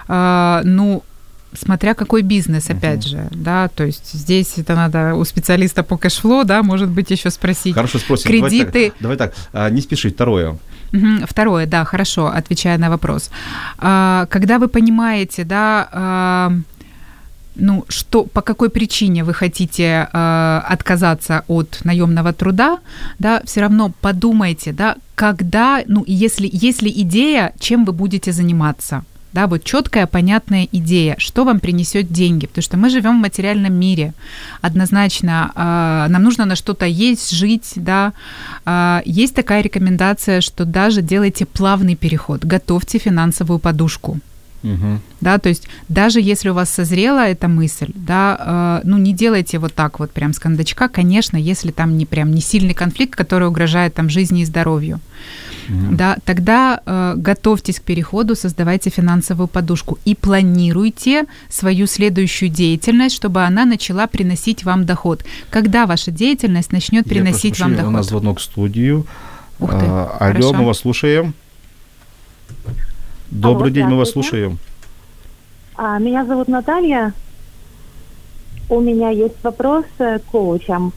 [0.07, 1.03] А, ну,
[1.53, 6.43] смотря какой бизнес, опять же, да, то есть здесь это надо у специалиста по cashflow,
[6.45, 7.73] да, может быть, еще спросить.
[7.73, 8.31] Хорошо спросим.
[8.31, 8.89] Давай Кредиты.
[8.91, 10.13] так, давай так, а, не спешить.
[10.13, 10.57] Второе.
[11.27, 13.29] Второе, да, хорошо, отвечая на вопрос.
[13.77, 16.53] А, Когда вы понимаете, да, а,
[17.57, 22.79] ну, что, по какой причине вы хотите а, отказаться от наемного труда,
[23.19, 29.47] да, все равно подумайте, да, когда, ну, если, если идея, чем вы будете заниматься, да,
[29.47, 34.13] вот четкая, понятная идея, что вам принесет деньги, потому что мы живем в материальном мире,
[34.61, 38.13] однозначно, а, нам нужно на что-то есть, жить, да,
[38.65, 44.19] а, есть такая рекомендация, что даже делайте плавный переход, готовьте финансовую подушку,
[44.73, 45.01] Мгм.
[45.21, 49.59] да, то есть даже если у вас созрела эта мысль, да, э, ну не делайте
[49.59, 53.47] вот так вот прям с кондачка, конечно, если там не прям не сильный конфликт, который
[53.47, 54.99] угрожает там жизни и здоровью,
[55.69, 55.97] Мгм.
[55.97, 63.43] да, тогда э, готовьтесь к переходу, создавайте финансовую подушку и планируйте свою следующую деятельность, чтобы
[63.43, 65.25] она начала приносить вам доход.
[65.49, 67.89] Когда ваша деятельность начнет Я приносить прошу вам доход?
[67.89, 69.05] У нас звонок в студию.
[69.59, 71.33] Ух ты, А, Алло, мы вас слушаем.
[73.31, 74.57] Добрый Алло, день, мы вас слушаем.
[75.75, 77.13] А, Меня зовут Наталья.
[78.69, 80.91] У меня есть вопрос э, к коучам,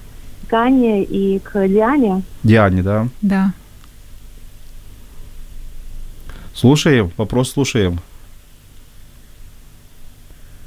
[0.48, 2.22] к Ане и к Диане.
[2.42, 3.08] Диане, да?
[3.22, 3.52] Да.
[6.54, 8.00] Слушаем, вопрос слушаем.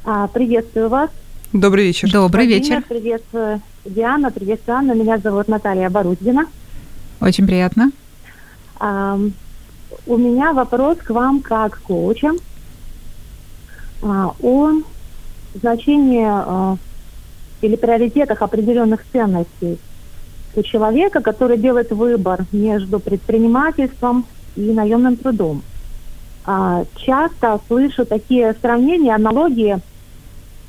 [0.06, 1.10] А, Приветствую вас.
[1.54, 2.12] Добрый вечер.
[2.12, 2.88] Добрый Владимир, вечер.
[2.88, 4.94] Приветствую Диана, приветствую Анна.
[4.94, 6.46] Меня зовут Наталья Боруздина.
[7.22, 7.92] Очень приятно.
[8.80, 9.20] А,
[10.06, 12.36] У меня вопрос к вам как к коучам
[14.02, 14.72] а, о
[15.56, 16.78] значении а,
[17.62, 19.80] или приоритетах определенных ценностей
[20.56, 24.26] у человека, который делает выбор между предпринимательством
[24.58, 25.64] и наемным трудом.
[26.46, 29.80] А, Часто слышу такие сравнения, аналогии,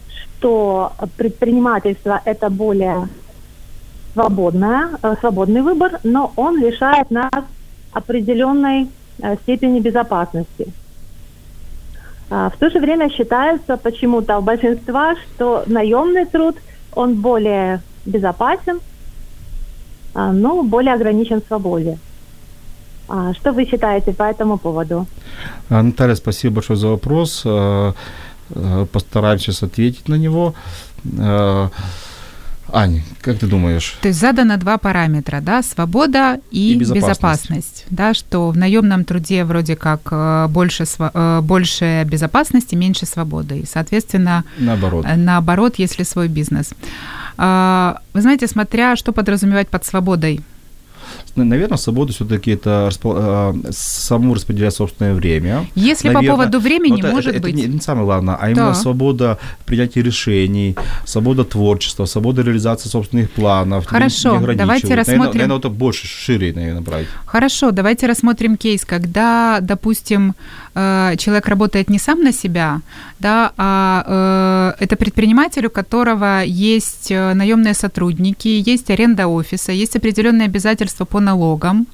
[0.09, 3.09] что предпринимательство– это более
[4.13, 7.45] свободная, э, свободный выбор, но он лишает нас
[7.93, 8.89] определенной
[9.43, 10.67] степени безопасности.
[12.31, 16.57] А, В то же время считается почему-то у большинства, что наемный труд,
[16.95, 18.81] он более безопасен,
[20.15, 21.99] а, но более ограничен в свободе.
[23.09, 25.07] А, Что вы считаете по этому поводу?
[25.69, 27.43] Наталья, спасибо большое за вопрос.
[27.45, 27.93] Э,
[28.51, 30.55] э, Постараемся ответить на него.
[32.77, 33.97] Ань, как ты думаешь?
[34.03, 37.07] То есть задано два параметра, да, свобода и, И безопасность.
[37.11, 37.85] безопасность.
[37.91, 43.67] да, что в наемном труде вроде как э, больше, э, больше безопасности, меньше свободы, и,
[43.67, 45.07] соответственно, Наоборот.
[45.09, 46.71] э, наоборот, если свой бизнес.
[47.37, 50.41] А, Вы знаете, смотря что подразумевать под свободой.
[51.37, 55.67] Наверное, свобода все-таки это распо- а, самому распределять собственное время.
[55.75, 56.37] Если по Наверно.
[56.37, 57.55] поводу времени, это, может это, быть.
[57.55, 58.75] не, не самое главное, а именно Да.
[58.75, 63.87] свобода принятия решений, свобода творчества, свобода реализации собственных планов.
[63.87, 65.33] Хорошо, давайте Наверное, рассмотрим.
[65.35, 67.07] Наверное, это больше, шире, наверное, брать.
[67.27, 70.35] Хорошо, давайте рассмотрим кейс, когда, допустим,
[70.75, 72.81] э, человек работает не сам на себя,
[73.19, 79.97] да, а э, это предприниматель, у которого есть э, наемные сотрудники, есть аренда офиса, есть
[79.97, 81.87] определенные обязательства по налогам,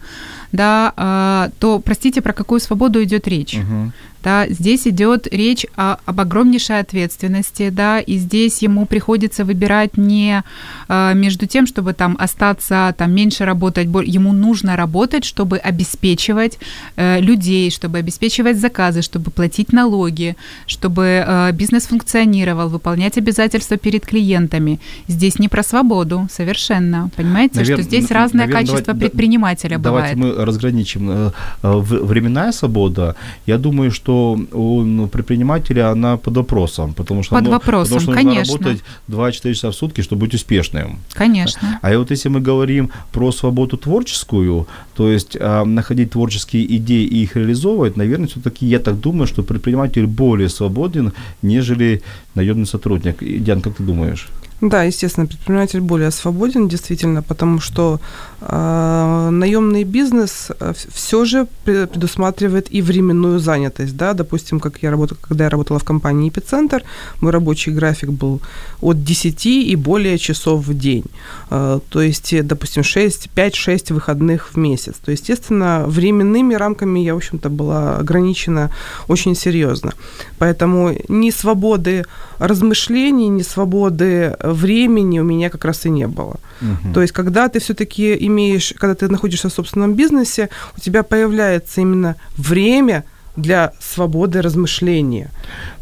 [0.53, 3.55] да, э, то, простите, про какую свободу идет речь?
[3.55, 3.93] Мгм.
[4.22, 10.42] Да, здесь идет речь о, об огромнейшей ответственности, да, и здесь ему приходится выбирать не
[10.88, 16.59] э, между тем, чтобы там остаться, там меньше работать, бо- ему нужно работать, чтобы обеспечивать
[16.96, 24.04] э, людей, чтобы обеспечивать заказы, чтобы платить налоги, чтобы э, бизнес функционировал, выполнять обязательства перед
[24.06, 24.78] клиентами.
[25.09, 30.14] Здесь не про свободу совершенно, понимаете, Навер- что здесь разное наверное, качество давайте- предпринимателя Давайте
[30.16, 30.38] бывает.
[30.38, 31.11] мы разграничим.
[31.11, 31.30] Э,
[31.62, 31.72] э,
[32.11, 33.14] Временная свобода,
[33.46, 38.01] я думаю, что у ну, предпринимателя она под вопросом, потому что, Под ну, вопросом, потому
[38.01, 38.59] что нужно конечно.
[38.59, 40.99] работать 2-4 часа в сутки, чтобы быть успешным.
[41.12, 41.79] Конечно.
[41.83, 47.23] А вот если мы говорим про свободу творческую, то есть а, находить творческие идеи и
[47.23, 52.03] их реализовывать, наверное, все-таки я так думаю, что предприниматель более свободен, нежели
[52.35, 53.16] наемный сотрудник.
[53.20, 54.29] Диан, как ты думаешь?
[54.61, 57.99] Да, естественно, предприниматель более свободен, действительно, потому что
[58.40, 60.51] э, наемный бизнес
[60.92, 65.79] все же пре- предусматривает и временную занятость, да, допустим, как я работала, когда я работала
[65.79, 66.83] в компании «Эпицентр»,
[67.20, 68.40] мой рабочий график был
[68.83, 71.05] от 10 и более часов в день,
[71.51, 77.14] Э, то есть, э, допустим, 6, 5-6 выходных в месяц, то, естественно, временными рамками я,
[77.14, 78.70] в общем-то, была ограничена
[79.09, 79.92] очень серьезно,
[80.38, 82.05] поэтому ни свободы
[82.38, 86.37] размышлений, ни свободы времени у меня как раз и не было.
[86.61, 86.93] Мгм.
[86.93, 91.81] То есть, когда ты все-таки имеешь, когда ты находишься в собственном бизнесе, у тебя появляется
[91.81, 93.05] именно время
[93.37, 95.31] для свободы размышления.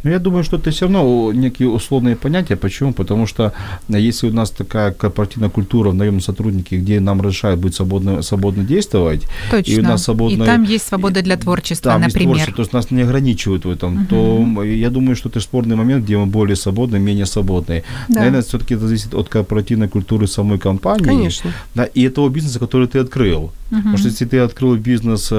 [0.05, 2.57] Ну, я думаю, что это все равно некие условные понятия.
[2.57, 2.93] Почему?
[2.93, 3.53] Потому что
[3.89, 8.23] э, если у нас такая корпоративная культура в наемном сотруднике, где нам разрешают быть свободно,
[8.23, 9.71] свободно действовать, Точно.
[9.71, 10.47] и у нас свободная...
[10.47, 12.37] И там есть свобода для творчества, там есть например.
[12.37, 15.77] творчество, то есть нас не ограничивают в этом, то м, я думаю, что это спорный
[15.77, 17.83] момент, где мы более свободны, менее свободны.
[18.09, 18.21] Да.
[18.21, 21.05] Наверное, все-таки это зависит от корпоративной культуры самой компании.
[21.05, 21.53] Конечно.
[21.75, 23.53] Да, и этого бизнеса, который ты открыл.
[23.71, 25.33] Потому что если ты открыл бизнес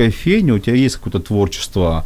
[0.00, 2.04] э, кофейню, у тебя есть какое-то творчество.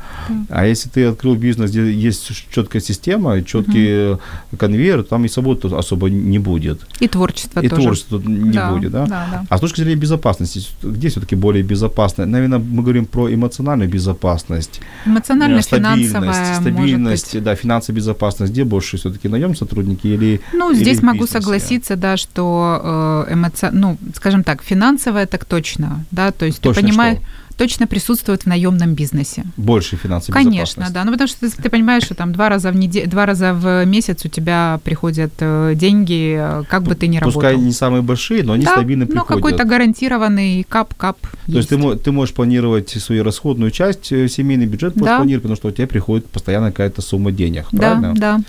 [0.49, 4.17] А если ты открыл бизнес, где есть четкая система, четкий
[4.59, 6.81] конвейер, там и свободы особо не будет.
[7.01, 7.83] И творчество и тоже.
[7.83, 9.07] творчества тут не Да, будет, да?
[9.07, 9.47] да, да.
[9.49, 12.27] А с точки зрения безопасности, где все-таки более безопасно?
[12.27, 14.81] Наверное, мы говорим про эмоциональную безопасность.
[15.07, 18.53] Эмоционально-финансовая, стабильность, может стабильность, да, финансовая безопасность.
[18.53, 23.71] Где больше все-таки наем сотрудники или Ну, здесь могу согласиться, да, что э, эмоци...
[23.73, 27.27] ну, скажем так, финансовая так точно, да, то есть Точно ты понимаешь, что?
[27.57, 29.45] Точно присутствует в наемном бизнесе.
[29.57, 30.93] Больше финансовой Конечно, безопасности.
[30.95, 31.05] да.
[31.05, 33.85] Ну, потому что ты, ты понимаешь, что там два раза в неделю, два раза в
[33.85, 37.41] месяц у тебя приходят э, деньги, э, как бы ты ни работал.
[37.41, 39.29] Пускай не самые большие, но они да, стабильно но приходят.
[39.29, 44.97] какой-то гарантированный кап-кап То есть ты, ты можешь планировать свою расходную часть, э, семейный бюджет
[44.97, 45.17] можешь Да.
[45.19, 48.15] планировать, потому что у тебя приходит постоянно какая-то сумма денег, Да, правильно?
[48.15, 48.41] да.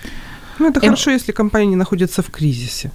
[0.60, 2.92] Ну, это Эм- хорошо, если компания не находится в кризисе.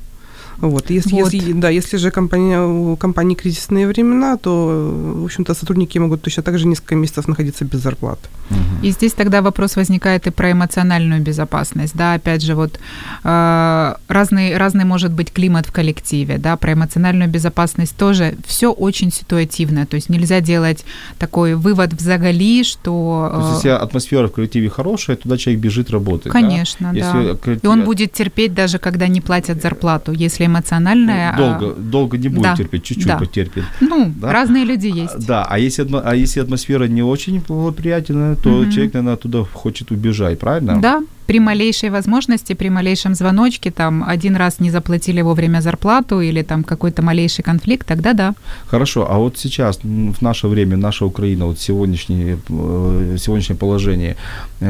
[0.61, 0.90] Вот.
[0.90, 1.33] Если, Вот.
[1.33, 6.42] Если, да, если же компания, у компании кризисные времена, то, в общем-то, сотрудники могут точно
[6.42, 8.29] так же несколько месяцев находиться без зарплаты.
[8.51, 8.83] Мгм.
[8.83, 12.79] И здесь тогда вопрос возникает и про эмоциональную безопасность, да, опять же, вот
[13.25, 19.12] э, разный, разный может быть климат в коллективе, да, про эмоциональную безопасность тоже все очень
[19.12, 20.85] ситуативно, то есть нельзя делать
[21.18, 23.31] такой вывод в заголи, что...
[23.33, 26.33] То есть, э, если атмосфера в коллективе хорошая, туда человек бежит работать.
[26.33, 26.40] да?
[26.40, 26.99] Конечно, да.
[26.99, 31.33] Если коллектив- И он будет терпеть даже когда не платят зарплату, если эмоциональная...
[31.33, 33.19] а, долго, долго не будет да, терпеть, чуть-чуть да.
[33.19, 33.65] потерпит.
[33.81, 34.33] Ну, Да.
[34.33, 35.27] разные люди есть.
[35.27, 38.71] Да, а если, а если атмосфера не очень благоприятная, то Мгм.
[38.71, 40.81] человек, наверное, оттуда хочет убежать, правильно?
[40.81, 46.43] Да, при малейшей возможности, при малейшем звоночке, там один раз не заплатили вовремя зарплату или
[46.43, 48.35] там какой-то малейший конфликт, тогда да.
[48.67, 54.17] Хорошо, а вот сейчас, в наше время, наша Украина, вот сегодняшнее, э, сегодняшнее положение,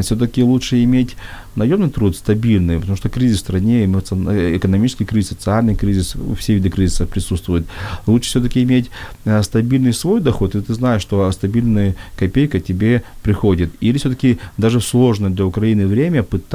[0.03, 1.17] все-таки лучше иметь
[1.55, 6.71] наемный труд стабильный, потому что кризис в стране, э, экономический кризис, социальный кризис, все виды
[6.71, 7.67] кризиса присутствуют.
[8.07, 8.91] Лучше все-таки иметь
[9.25, 13.71] э, стабильный свой доход, и ты знаешь, что стабильная копейка тебе приходит.
[13.81, 16.48] Или все-таки даже в сложное для Украины время пытаться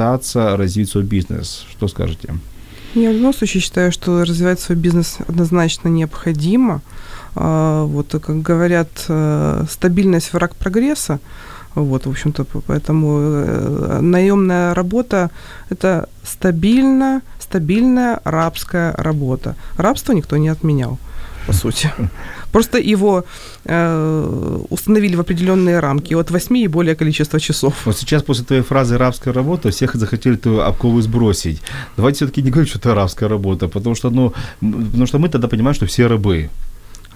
[0.56, 1.64] развить свой бизнес.
[1.70, 2.34] Что скажете?
[2.94, 6.80] Я в любом случае считаю, что развивать свой бизнес однозначно необходимо.
[7.34, 11.18] А, Вот, как говорят, э, стабильность враг прогресса.
[11.74, 15.30] Вот, в общем-то, поэтому э, наемная работа–
[15.70, 19.56] это стабильно, стабильная рабская работа.
[19.76, 20.98] Рабство никто не отменял.
[21.46, 21.90] По сути.
[22.52, 23.24] Просто его
[23.64, 27.74] э, установили в определенные рамки от 8 и более количества часов.
[27.86, 31.60] Вот сейчас после твоей фразы «рабская работа» всех захотели эту обкову сбросить.
[31.96, 35.48] Давайте все-таки не говорить, что это рабская работа, потому что, ну, потому что мы тогда
[35.48, 36.48] понимаем, что все рабы.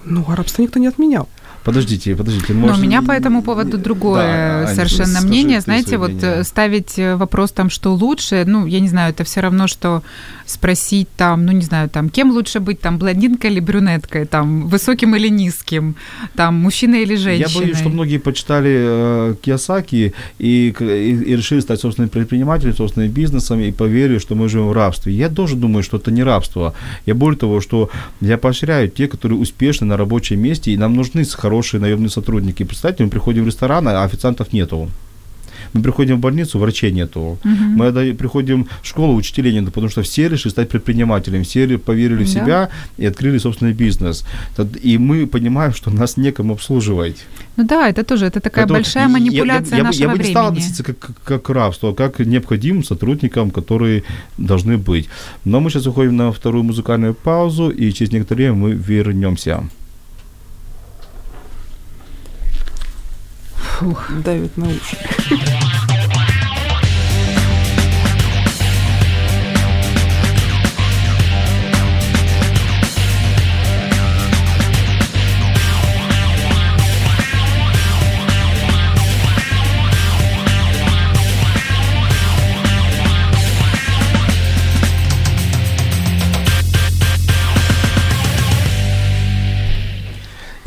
[0.05, 1.27] Ну, а рабство никто не отменял.
[1.63, 2.53] Подождите, подождите.
[2.53, 5.57] Но у меня по этому поводу другое Да, Аня, совершенно скажи мнение.
[5.57, 9.23] ты Знаете, вот э, ставить э, вопрос там, что лучше, ну, я не знаю, это
[9.23, 10.01] все равно, что
[10.45, 15.15] спросить там, ну, не знаю, там, кем лучше быть, там, блондинкой или брюнеткой, там, высоким
[15.15, 15.95] или низким,
[16.35, 17.51] там, мужчиной или женщиной.
[17.53, 23.11] Я боюсь, что многие почитали э, Кiyosaki и, и, и решили стать собственными предпринимателями, собственным
[23.11, 25.13] бизнесом и поверили, что мы живем в рабстве.
[25.13, 26.73] Я тоже думаю, что это не рабство.
[27.05, 27.89] Я более того, что
[28.21, 32.63] я поощряю те, которые успешны на рабочем месте, и нам нужны хорошие наемные сотрудники.
[32.63, 34.89] Представьте, мы приходим в ресторан, а официантов нету.
[35.73, 37.37] Мы приходим в больницу, врачей нету.
[37.43, 42.23] Мы когда приходим в школу, учителей нету, потому что все решили стать предпринимателем, все поверили
[42.23, 42.39] в Да.
[42.39, 44.25] себя и открыли собственный бизнес.
[44.85, 47.17] И мы понимаем, что нас некому обслуживать.
[47.57, 50.09] Ну да, это тоже, это такая Поэтому большая я- манипуляция я, я, бы- нашего я
[50.09, 50.59] бы не стал времени.
[50.59, 54.03] относиться как, как, как к рабству, а как необходимым сотрудникам, которые
[54.37, 55.07] должны быть.
[55.45, 59.63] Но мы сейчас уходим на вторую музыкальную паузу, и через некоторое время мы вернемся.
[64.23, 64.97] Давит на уши.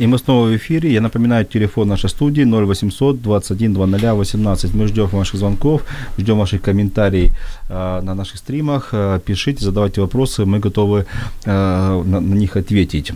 [0.03, 0.91] И мы снова в эфире.
[0.91, 4.75] Я напоминаю, телефон нашей студии 0800 21 00 18.
[4.75, 5.81] Мы ждем ваших звонков,
[6.17, 7.31] ждем ваших комментариев
[7.69, 8.89] э, на наших стримах.
[8.93, 11.05] Э, пишите, задавайте вопросы, мы готовы
[11.45, 13.13] э, на, на них ответить.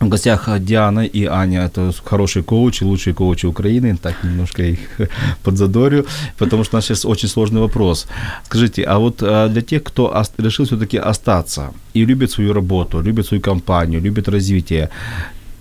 [0.00, 4.78] В гостях Диана и Аня, это хорошие коучи, лучшие коучи Украины, так немножко их
[5.42, 6.06] подзадорю,
[6.38, 8.06] потому что у нас сейчас очень сложный вопрос.
[8.44, 13.26] Скажите, а вот э, для тех, кто решил все-таки остаться и любит свою работу, любит
[13.26, 14.88] свою компанию, любит развитие,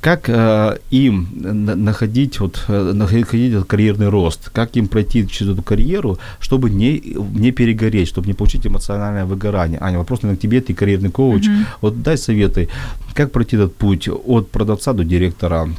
[0.02, 4.50] как э, им на- находить, вот, э, находить этот карьерный рост?
[4.50, 7.02] Как им пройти через эту карьеру, чтобы не,
[7.36, 9.78] не перегореть, чтобы не получить эмоциональное выгорание?
[9.82, 11.48] Аня, вопрос, наверное, к тебе, ты карьерный коуч.
[11.82, 12.70] Вот дай советы,
[13.14, 15.70] как пройти этот путь от продавца до директора,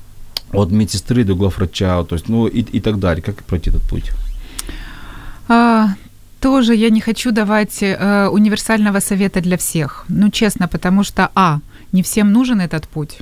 [0.53, 3.23] от медсестры до главврача, то есть, ну и, и так далее.
[3.23, 4.11] Как пройти этот путь?
[5.49, 5.89] А,
[6.41, 10.05] тоже я не хочу давать э, универсального совета для всех.
[10.09, 11.59] Ну, честно, потому что, а,
[11.93, 13.19] не всем нужен этот путь.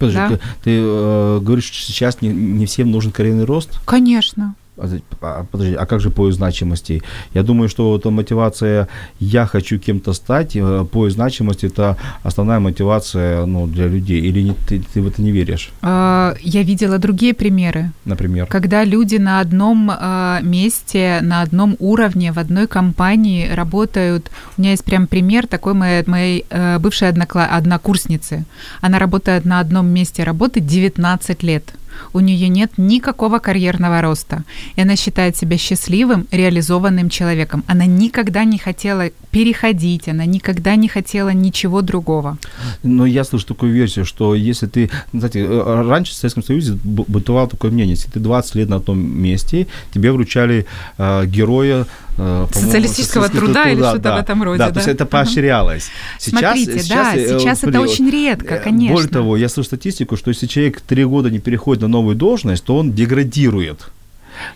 [0.00, 0.28] Подожди, Да.
[0.28, 3.78] ты, ты, э, говоришь, что сейчас не, не всем нужен карьерный рост?
[3.84, 4.54] Конечно.
[4.80, 4.88] А,
[5.20, 7.02] а, Подожди, а как же поиск значимости?
[7.34, 8.88] Я думаю, что вот мотивация
[9.20, 14.20] «я хочу кем-то стать», э, поиск значимости– это основная мотивация ну, для людей.
[14.20, 18.46] Или не, ты, ты в это не веришь, А, я видела другие примеры, например?
[18.46, 24.30] когда люди на одном а, месте, на одном уровне, в одной компании работают.
[24.56, 28.44] У меня есть прям пример такой моей, моей э, бывшей однокла- однокурсницы.
[28.80, 31.64] Она работает на одном месте работы 19 лет.
[32.12, 34.44] У нее нет никакого карьерного роста.
[34.76, 37.64] И она считает себя счастливым, реализованным человеком.
[37.66, 42.38] Она никогда не хотела переходить, она никогда не хотела ничего другого.
[42.82, 44.90] Но я слышу такую версию, что если ты...
[45.12, 48.98] Знаете, э, раньше в Советском Союзе бытовало такое мнение, если ты 20 лет на одном
[48.98, 50.66] месте, тебе вручали
[50.98, 51.86] э, героя
[52.18, 54.72] э, Социалистического труда или что-то в этом роде, Да, да?
[54.74, 55.88] то есть это поощрялось.
[56.18, 58.94] Смотрите, да, э, сейчас смотри, это очень редко, конечно.
[58.94, 62.64] Более того, я слышу статистику, что если человек три года не переходит на новую должность,
[62.64, 63.90] то он деградирует.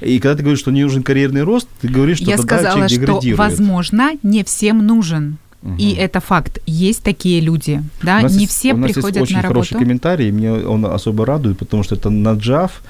[0.00, 2.74] И когда ты говоришь, что не нужен карьерный рост, ты говоришь, что Я тогда сказала,
[2.74, 3.38] человек что, деградирует.
[3.38, 5.36] возможно, не всем нужен.
[5.62, 5.76] Мгм.
[5.78, 6.58] И это факт.
[6.66, 9.84] Есть такие люди, да, не есть- все у нас приходят есть очень на хороший работу.
[9.84, 12.82] комментарий, мне он особо радует, потому что это Наджав,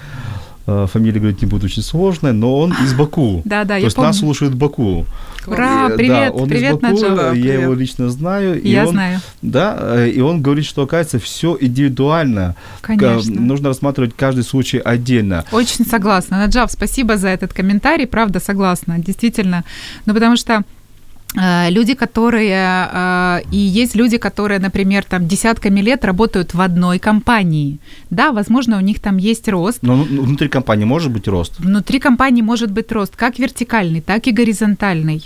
[0.67, 3.43] фамилия, говорить не буду, очень сложная, но он из Баку.
[3.45, 4.09] Да, да, То есть помню.
[4.09, 5.05] нас слушают в Баку.
[5.47, 7.61] Ура, Э, привет, да, он привет, из Баку, э, Да, я привет.
[7.63, 8.61] его лично знаю.
[8.63, 9.21] и Я он, знаю.
[9.43, 12.57] Да, э, и он говорит, что, оказывается, все индивидуально.
[12.81, 13.41] Конечно.
[13.41, 15.45] Нужно рассматривать каждый случай отдельно.
[15.53, 16.39] Очень согласна.
[16.39, 18.07] Наджав, спасибо за этот комментарий.
[18.07, 18.99] Правда, согласна.
[18.99, 19.65] Действительно.
[20.07, 20.63] Ну, потому что э,
[21.71, 22.89] люди, которые...
[22.93, 27.79] э, И есть люди, которые, например, там десятками лет работают в одной компании.
[28.11, 29.79] Да, возможно, у них там есть рост.
[29.83, 31.59] Но ну, внутри компании может быть рост?
[31.59, 35.23] Внутри компании может быть рост как вертикальный, так и горизонтальный.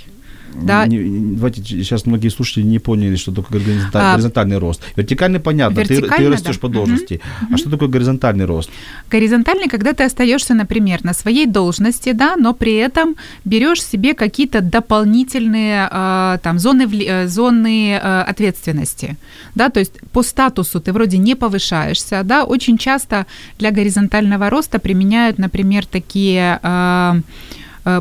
[0.62, 0.86] Да.
[0.86, 4.82] Не, давайте сейчас многие слушатели не поняли, что такое горизонталь- А, горизонтальный рост.
[4.96, 6.60] Вертикальный понятно, ты, ты Вертикально, растешь да.
[6.60, 7.20] по должности.
[7.52, 8.70] А что такое горизонтальный рост?
[9.10, 14.60] Горизонтальный, когда ты остаешься, например, на своей должности, да, но при этом берешь себе какие-то
[14.60, 19.16] дополнительные э, там зоны, вли- э, зоны э, ответственности,
[19.54, 23.26] да, то есть по статусу ты вроде не повышаешься, да, очень часто
[23.58, 27.20] для горизонтального роста применяют, например, такие э,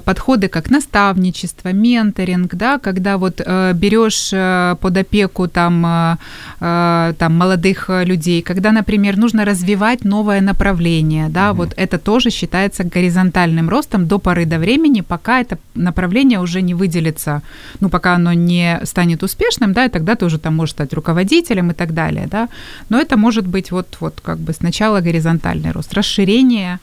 [0.05, 6.17] подходы, как наставничество, менторинг, да, когда вот э, берешь э, под опеку там, э,
[6.59, 12.29] э, там молодых э, людей, когда, например, нужно развивать новое направление, да, вот это тоже
[12.29, 17.41] считается горизонтальным ростом до поры до времени, пока это направление уже не выделится,
[17.79, 21.71] ну, пока оно не станет успешным, да, и тогда ты уже там можешь стать руководителем
[21.71, 22.49] и так далее, да,
[22.89, 26.79] но это может быть вот, вот как бы сначала горизонтальный рост, расширение,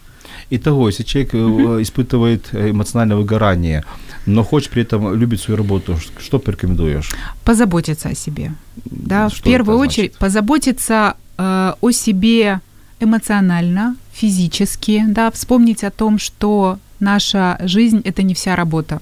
[0.50, 3.84] Итого, если человек э, испытывает эмоциональное выгорание,
[4.26, 7.10] но хочет при этом любить свою работу, что порекомендуешь?
[7.44, 8.52] позаботиться о себе.
[8.84, 12.60] Да, Что в первую очередь позаботиться э, о себе
[13.00, 19.00] эмоционально, физически, да, вспомнить о том, что наша жизнь это не вся работа.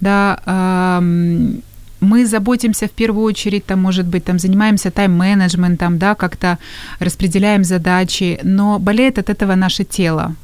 [0.00, 1.62] Да, эм,
[2.04, 6.58] мы заботимся в первую очередь, там, может быть, там, занимаемся тайм-менеджментом, да, как-то
[7.00, 10.34] распределяем задачи, но болеет от этого наше тело.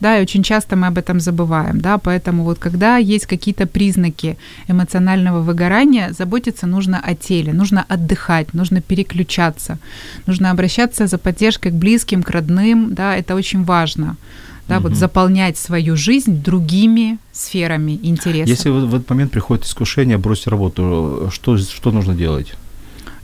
[0.00, 4.38] Да, и очень часто мы об этом забываем, да, поэтому вот когда есть какие-то признаки
[4.66, 9.78] эмоционального выгорания, заботиться нужно о теле, нужно отдыхать, нужно переключаться,
[10.26, 14.16] нужно обращаться за поддержкой к близким, к родным, да, это очень важно,
[14.70, 14.98] да, вот Мгм.
[14.98, 18.48] заполнять свою жизнь другими сферами интересов.
[18.48, 22.54] Если в, этот момент приходит искушение бросить работу, что, что нужно делать?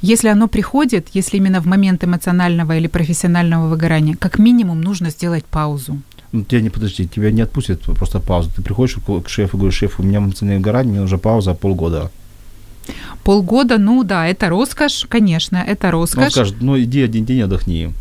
[0.03, 5.45] Если оно приходит, если именно в момент эмоционального или профессионального выгорания, как минимум нужно сделать
[5.45, 5.99] паузу.
[6.33, 8.51] Ну, тебя не подожди, тебя не отпустят просто паузу.
[8.57, 12.11] Ты приходишь к шефу и говоришь, шеф, у меня эмоциональное выгорание, мне нужна пауза полгода.
[13.25, 16.33] Полгода, ну да, это роскошь, конечно, это Ну, Он роскошь.
[16.33, 17.93] скажет, ну иди один день отдохни.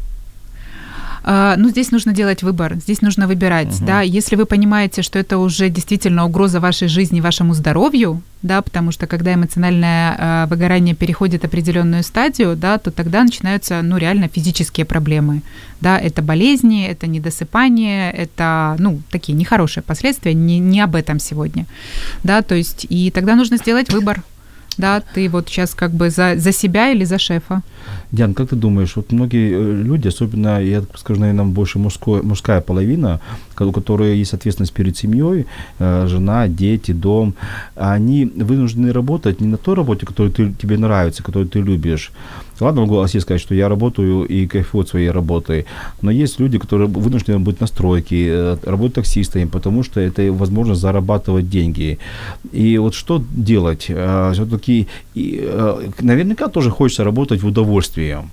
[1.27, 3.85] А, ну, здесь нужно делать выбор, здесь нужно выбирать, Мгм.
[3.85, 8.91] да, если вы понимаете, что это уже действительно угроза вашей жизни, вашему здоровью, да, потому
[8.91, 14.85] что когда эмоциональное э, выгорание переходит определенную стадию, да, то тогда начинаются, ну, реально физические
[14.85, 15.41] проблемы,
[15.81, 21.65] да, это болезни, это недосыпание, это, ну, такие нехорошие последствия, не, не об этом сегодня,
[22.23, 24.21] да, то есть, и тогда нужно сделать выбор,
[24.77, 27.61] да, ты вот сейчас как бы за, за себя или за шефа.
[28.11, 32.61] Диан, как ты думаешь, вот многие э, люди, особенно, я скажу, наверное, больше мужской, мужская
[32.61, 33.19] половина,
[33.61, 35.45] у которой есть ответственность перед семьей,
[35.79, 37.33] э, жена, дети, дом,
[37.75, 42.11] они вынуждены работать не на той работе, которая ты, тебе нравится, которую ты любишь.
[42.59, 45.65] Ладно, могу о себе сказать, что я работаю и кайфую от своей работы,
[46.01, 50.81] но есть люди, которые вынуждены быть на стройке, э, работать таксистами, потому что это возможность
[50.81, 51.97] зарабатывать деньги.
[52.53, 53.91] И вот что делать?
[54.33, 58.23] Все-таки, наверняка тоже хочется работать в удовольствие.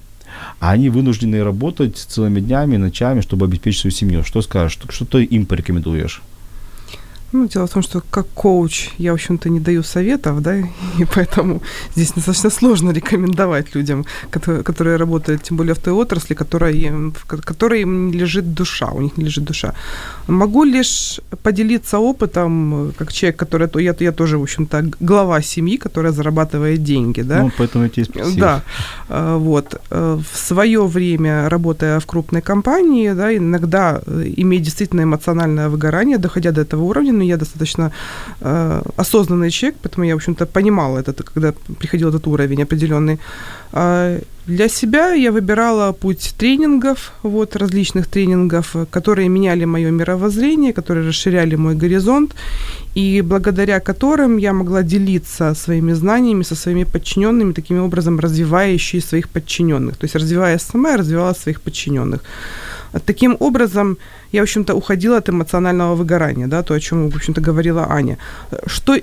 [0.63, 4.23] А они вынуждены работать целыми днями, ночами, чтобы обеспечить свою семью.
[4.23, 4.79] Что скажешь?
[4.91, 6.23] Что, ты им порекомендуешь?
[7.33, 10.57] Ну, дело в том, что как коуч я, в общем-то, не даю советов, да,
[11.01, 11.61] и поэтому
[11.97, 17.13] здесь достаточно сложно рекомендовать людям, которые, которые работают, тем более в той отрасли, которая, им-
[17.13, 19.73] в ко- которой им не лежит душа, у них не лежит душа.
[20.29, 25.77] Могу лишь поделиться опытом, как человек, который, то я, я тоже, в общем-то, глава семьи,
[25.77, 27.43] которая зарабатывает деньги, да.
[27.43, 28.41] Ну, поэтому я тебя спросил.
[28.41, 28.63] Да,
[29.09, 29.75] э, вот.
[29.91, 36.19] Э, В свое время, работая в крупной компании, да, иногда э, имея действительно эмоциональное выгорание,
[36.19, 37.91] доходя до этого уровня, но я достаточно
[38.41, 43.19] э, осознанный человек, поэтому я, в общем-то, понимала это, когда приходил этот уровень определенный.
[43.73, 50.73] А Для себя я выбирала путь тренингов, вот, различных тренингов, э, которые меняли мое мировоззрение,
[50.73, 52.35] которые расширяли мой горизонт,
[52.97, 59.29] и благодаря которым я могла делиться своими знаниями со своими подчиненными, таким образом развивающие своих
[59.29, 59.97] подчиненных.
[59.97, 62.21] То есть развивая сама, я развивала своих подчиненных.
[63.07, 63.97] Таким образом,
[64.33, 68.19] я, в общем-то, уходила от эмоционального выгорания, да, то, о чем, в общем-то, говорила Аня.
[68.67, 68.97] Что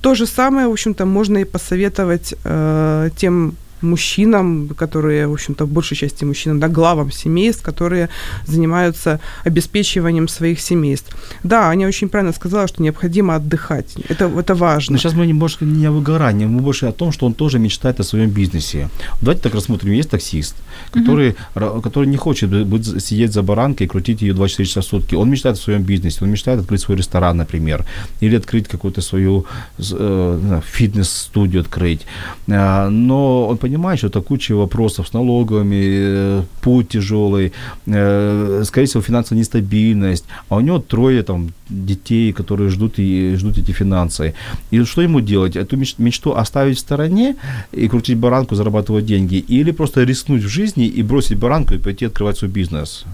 [0.00, 5.68] то же самое, в общем-то, можно и посоветовать э, тем мужчинам, которые, в общем-то, в
[5.68, 8.08] большей части мужчинам, да, главам семейств, которые
[8.46, 11.14] занимаются обеспечиванием своих семейств.
[11.44, 13.94] Да, Аня очень правильно сказала, что необходимо отдыхать.
[14.08, 14.92] Это, это важно.
[14.92, 18.00] Но сейчас мы немножко не о выгорании, мы больше о том, что он тоже мечтает
[18.00, 18.88] о своем бизнесе.
[19.20, 19.92] Давайте так рассмотрим.
[19.92, 20.56] Есть таксист,
[20.92, 24.80] который, ра- который не хочет бы- быть, сидеть за баранкой и крутить ее 24 часа
[24.80, 25.14] в сутки.
[25.16, 27.84] Он мечтает о своем бизнесе, он мечтает открыть свой ресторан, например,
[28.22, 29.44] или открыть какую-то свою
[29.78, 32.00] э, фитнес-студию открыть.
[32.48, 37.52] Э, Но он понимает, понимает, что это куча вопросов с налогами, э, путь тяжелый,
[37.86, 43.58] э, скорее всего, финансовая нестабильность, а у него трое там детей, которые ждут, и, ждут
[43.58, 44.34] эти финансы.
[44.72, 45.56] И что ему делать?
[45.56, 47.34] Эту мечту оставить в стороне
[47.72, 52.06] и крутить баранку, зарабатывать деньги, или просто рискнуть в жизни и бросить баранку и пойти
[52.06, 53.06] открывать свой бизнес?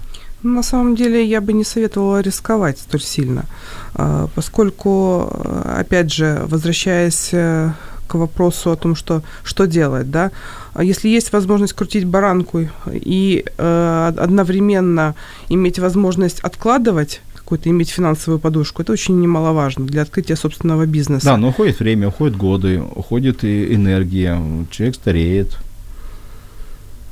[0.42, 3.44] Ну, на самом деле я бы не советовала рисковать столь сильно,
[3.94, 5.30] а, поскольку,
[5.78, 7.72] опять же, возвращаясь э,
[8.08, 10.32] к вопросу о том, что, что делать, да,
[10.74, 15.14] а если есть возможность крутить баранку и э, одновременно
[15.48, 18.82] иметь возможность откладывать какую-то иметь финансовую подушку.
[18.82, 21.24] Это очень немаловажно для открытия собственного бизнеса.
[21.24, 24.38] Да, но уходит время, уходят годы, уходит и энергия,
[24.70, 25.56] человек стареет.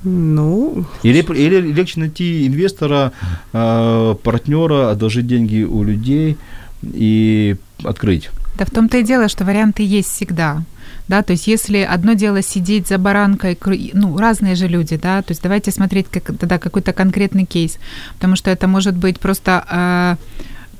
[0.04, 0.84] Ну...
[1.02, 3.12] Или, или легче найти инвестора,
[3.54, 6.36] э, партнера, одолжить деньги у людей
[6.82, 8.28] и открыть.
[8.58, 10.62] Да в том-то и дело, что варианты есть всегда
[11.08, 13.58] да, то есть если одно дело сидеть за баранкой,
[13.94, 17.78] ну, разные же люди, да, то есть давайте смотреть как, тогда какой-то конкретный кейс,
[18.14, 20.16] потому что это может быть просто э,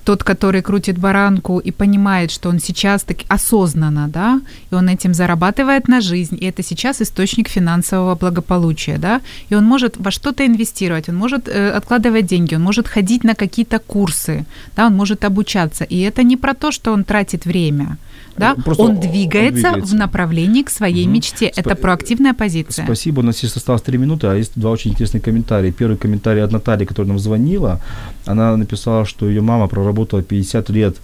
[0.07, 5.15] тот, который крутит баранку и понимает, что он сейчас так осознанно, да, и он этим
[5.15, 9.21] зарабатывает на жизнь, и это сейчас источник финансового благополучия, да,
[9.51, 13.35] и он может во что-то инвестировать, он может э, откладывать деньги, он может ходить на
[13.35, 14.45] какие-то курсы,
[14.77, 17.97] да, он может обучаться, и это не про то, что он тратит время,
[18.39, 21.15] да, Просто он, двигается он двигается в направлении к своей угу.
[21.15, 21.47] мечте.
[21.47, 22.85] Спа- Это проактивная позиция.
[22.85, 23.21] Спасибо.
[23.21, 25.73] У нас сейчас осталось три минуты, а есть два очень интересных комментария.
[25.73, 27.81] Первый комментарий от Натальи, которая нам звонила.
[28.25, 30.97] Она написала, что ее мама проработала 50 лет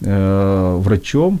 [0.00, 1.40] э, врачом,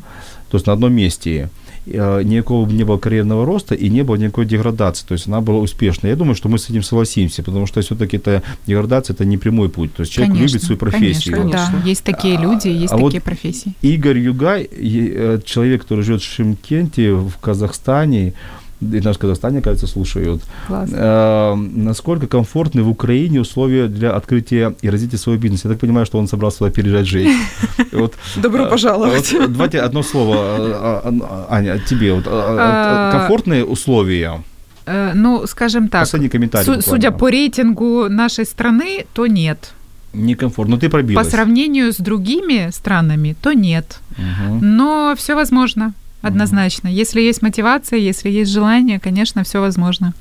[0.50, 1.50] то есть на одном месте.
[1.92, 5.06] Э, никакого не было карьерного роста и не было никакой деградации.
[5.06, 6.10] То есть она была успешной.
[6.10, 9.68] Я думаю, что мы с этим согласимся, потому что все-таки это деградация это не прямой
[9.68, 9.94] путь.
[9.94, 11.36] То есть человек конечно, любит свою профессию.
[11.36, 11.88] Конечно, да.
[11.88, 13.74] Есть такие а, люди, есть а такие вот профессии.
[13.82, 18.34] Игорь Югай, э, человек, который живет в Шимкенте, в Казахстане,
[18.80, 20.42] и нас в Казахстане, кажется, слушают.
[20.68, 25.68] Э, насколько комфортны в Украине условия для открытия и развития своего бизнеса?
[25.68, 27.28] Я так понимаю, что он собрался туда переезжать жить.
[27.92, 29.32] Вот, Добро э, пожаловать.
[29.32, 32.12] Вот, давайте одно слово, э, э, Аня, тебе.
[32.12, 34.42] Вот, комфортные условия?
[34.86, 39.72] Ну, скажем так, су- судя по рейтингу нашей страны, то нет.
[40.12, 40.76] Некомфортно.
[40.76, 41.26] Но ты пробилась.
[41.26, 44.00] По сравнению с другими странами, то нет.
[44.12, 44.58] Угу.
[44.62, 46.88] Но все возможно однозначно.
[46.88, 50.14] Если есть мотивация, если есть желание, конечно, все возможно.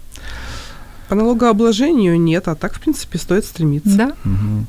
[1.10, 3.97] По налогообложению нет, а так, в принципе, стоит стремиться.
[3.97, 4.08] Да.
[4.26, 4.66] Угу.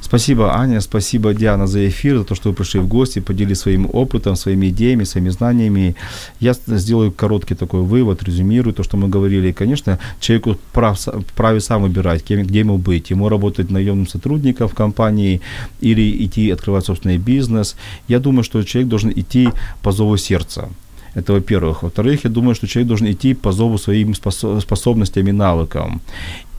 [0.00, 3.88] Спасибо, Аня, спасибо, Диана, за эфир, за то, что вы пришли в гости, поделились своим
[3.92, 5.96] опытом, своими идеями, своими знаниями.
[6.40, 9.48] Я сделаю короткий такой вывод, резюмирую то, что мы говорили.
[9.48, 13.10] И, конечно, человеку прав, вправе сам выбирать, кем, где ему быть.
[13.10, 15.40] Ему работать наемным сотрудником в компании
[15.80, 17.76] или идти открывать собственный бизнес.
[18.08, 19.50] Я думаю, что человек должен идти
[19.82, 20.68] по зову сердца.
[21.14, 21.82] Это во-первых.
[21.82, 26.00] Во-вторых, я думаю, что человек должен идти по зову своим способностям и навыкам.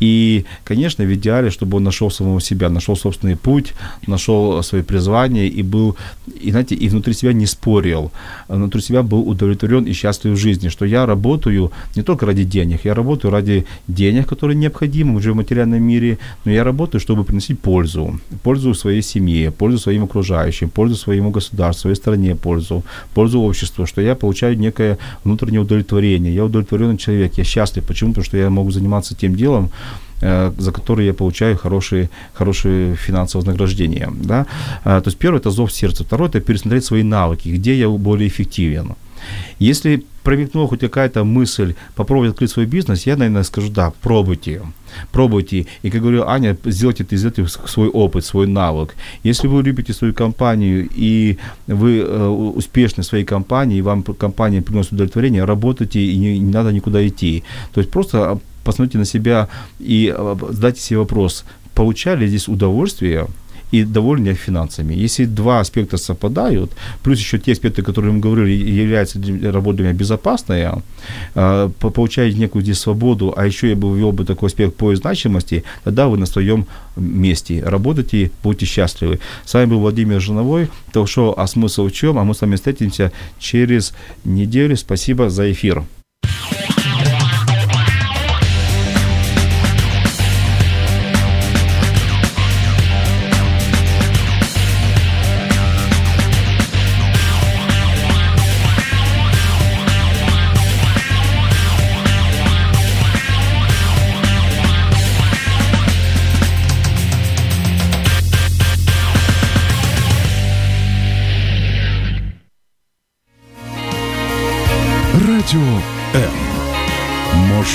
[0.03, 3.73] И, конечно, в идеале, чтобы он нашел самого себя, нашел собственный путь,
[4.07, 5.95] нашел свое призвание и был,
[6.41, 8.11] и, знаете, и внутри себя не спорил,
[8.49, 12.43] а внутри себя был удовлетворен и счастлив в жизни, что я работаю не только ради
[12.43, 17.23] денег, я работаю ради денег, которые необходимы уже в материальном мире, но я работаю, чтобы
[17.23, 22.83] приносить пользу, пользу своей семье, пользу своим окружающим, пользу своему государству, своей стране, пользу,
[23.13, 27.85] пользу обществу, что я получаю некое внутреннее удовлетворение, я удовлетворенный человек, я счастлив.
[27.87, 28.09] Почему?
[28.11, 29.69] Потому что я могу заниматься тем делом,
[30.57, 34.09] за которые я получаю хорошие, хорошие финансовые вознаграждения.
[34.11, 34.45] Да?
[34.85, 38.27] Э, то есть первое– это зов сердца, второе– это пересмотреть свои навыки, где я более
[38.27, 38.95] эффективен.
[39.59, 44.61] Если промелькнула хоть какая-то мысль попробовать открыть свой бизнес, я, наверное, скажу, да, пробуйте,
[45.11, 45.65] пробуйте.
[45.83, 48.95] И, как говорю, Аня, сделайте из этого свой опыт, свой навык.
[49.23, 54.61] Если вы любите свою компанию и вы э, успешны в своей компании, и вам компания
[54.61, 57.43] приносит удовлетворение, работайте и не, не надо никуда идти.
[57.73, 59.49] То есть просто посмотрите на себя
[59.79, 61.45] и э, задайте себе вопрос,
[61.75, 63.27] получали здесь удовольствие
[63.73, 64.93] и довольны финансами.
[64.93, 66.71] Если два аспекта совпадают,
[67.01, 69.19] плюс еще те аспекты, которые мы говорили, являются
[69.51, 70.81] работами безопасные,
[71.35, 75.63] э, получаете некую здесь свободу, а еще я бы ввел бы такой аспект по значимости,
[75.83, 79.19] тогда вы на своем месте работайте, будьте счастливы.
[79.43, 83.11] С вами был Владимир Жиновой, ток-шоу «А смысл в чем?», а мы с вами встретимся
[83.39, 83.93] через
[84.23, 84.77] неделю.
[84.77, 85.83] Спасибо за эфир.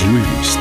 [0.01, 0.58] Радио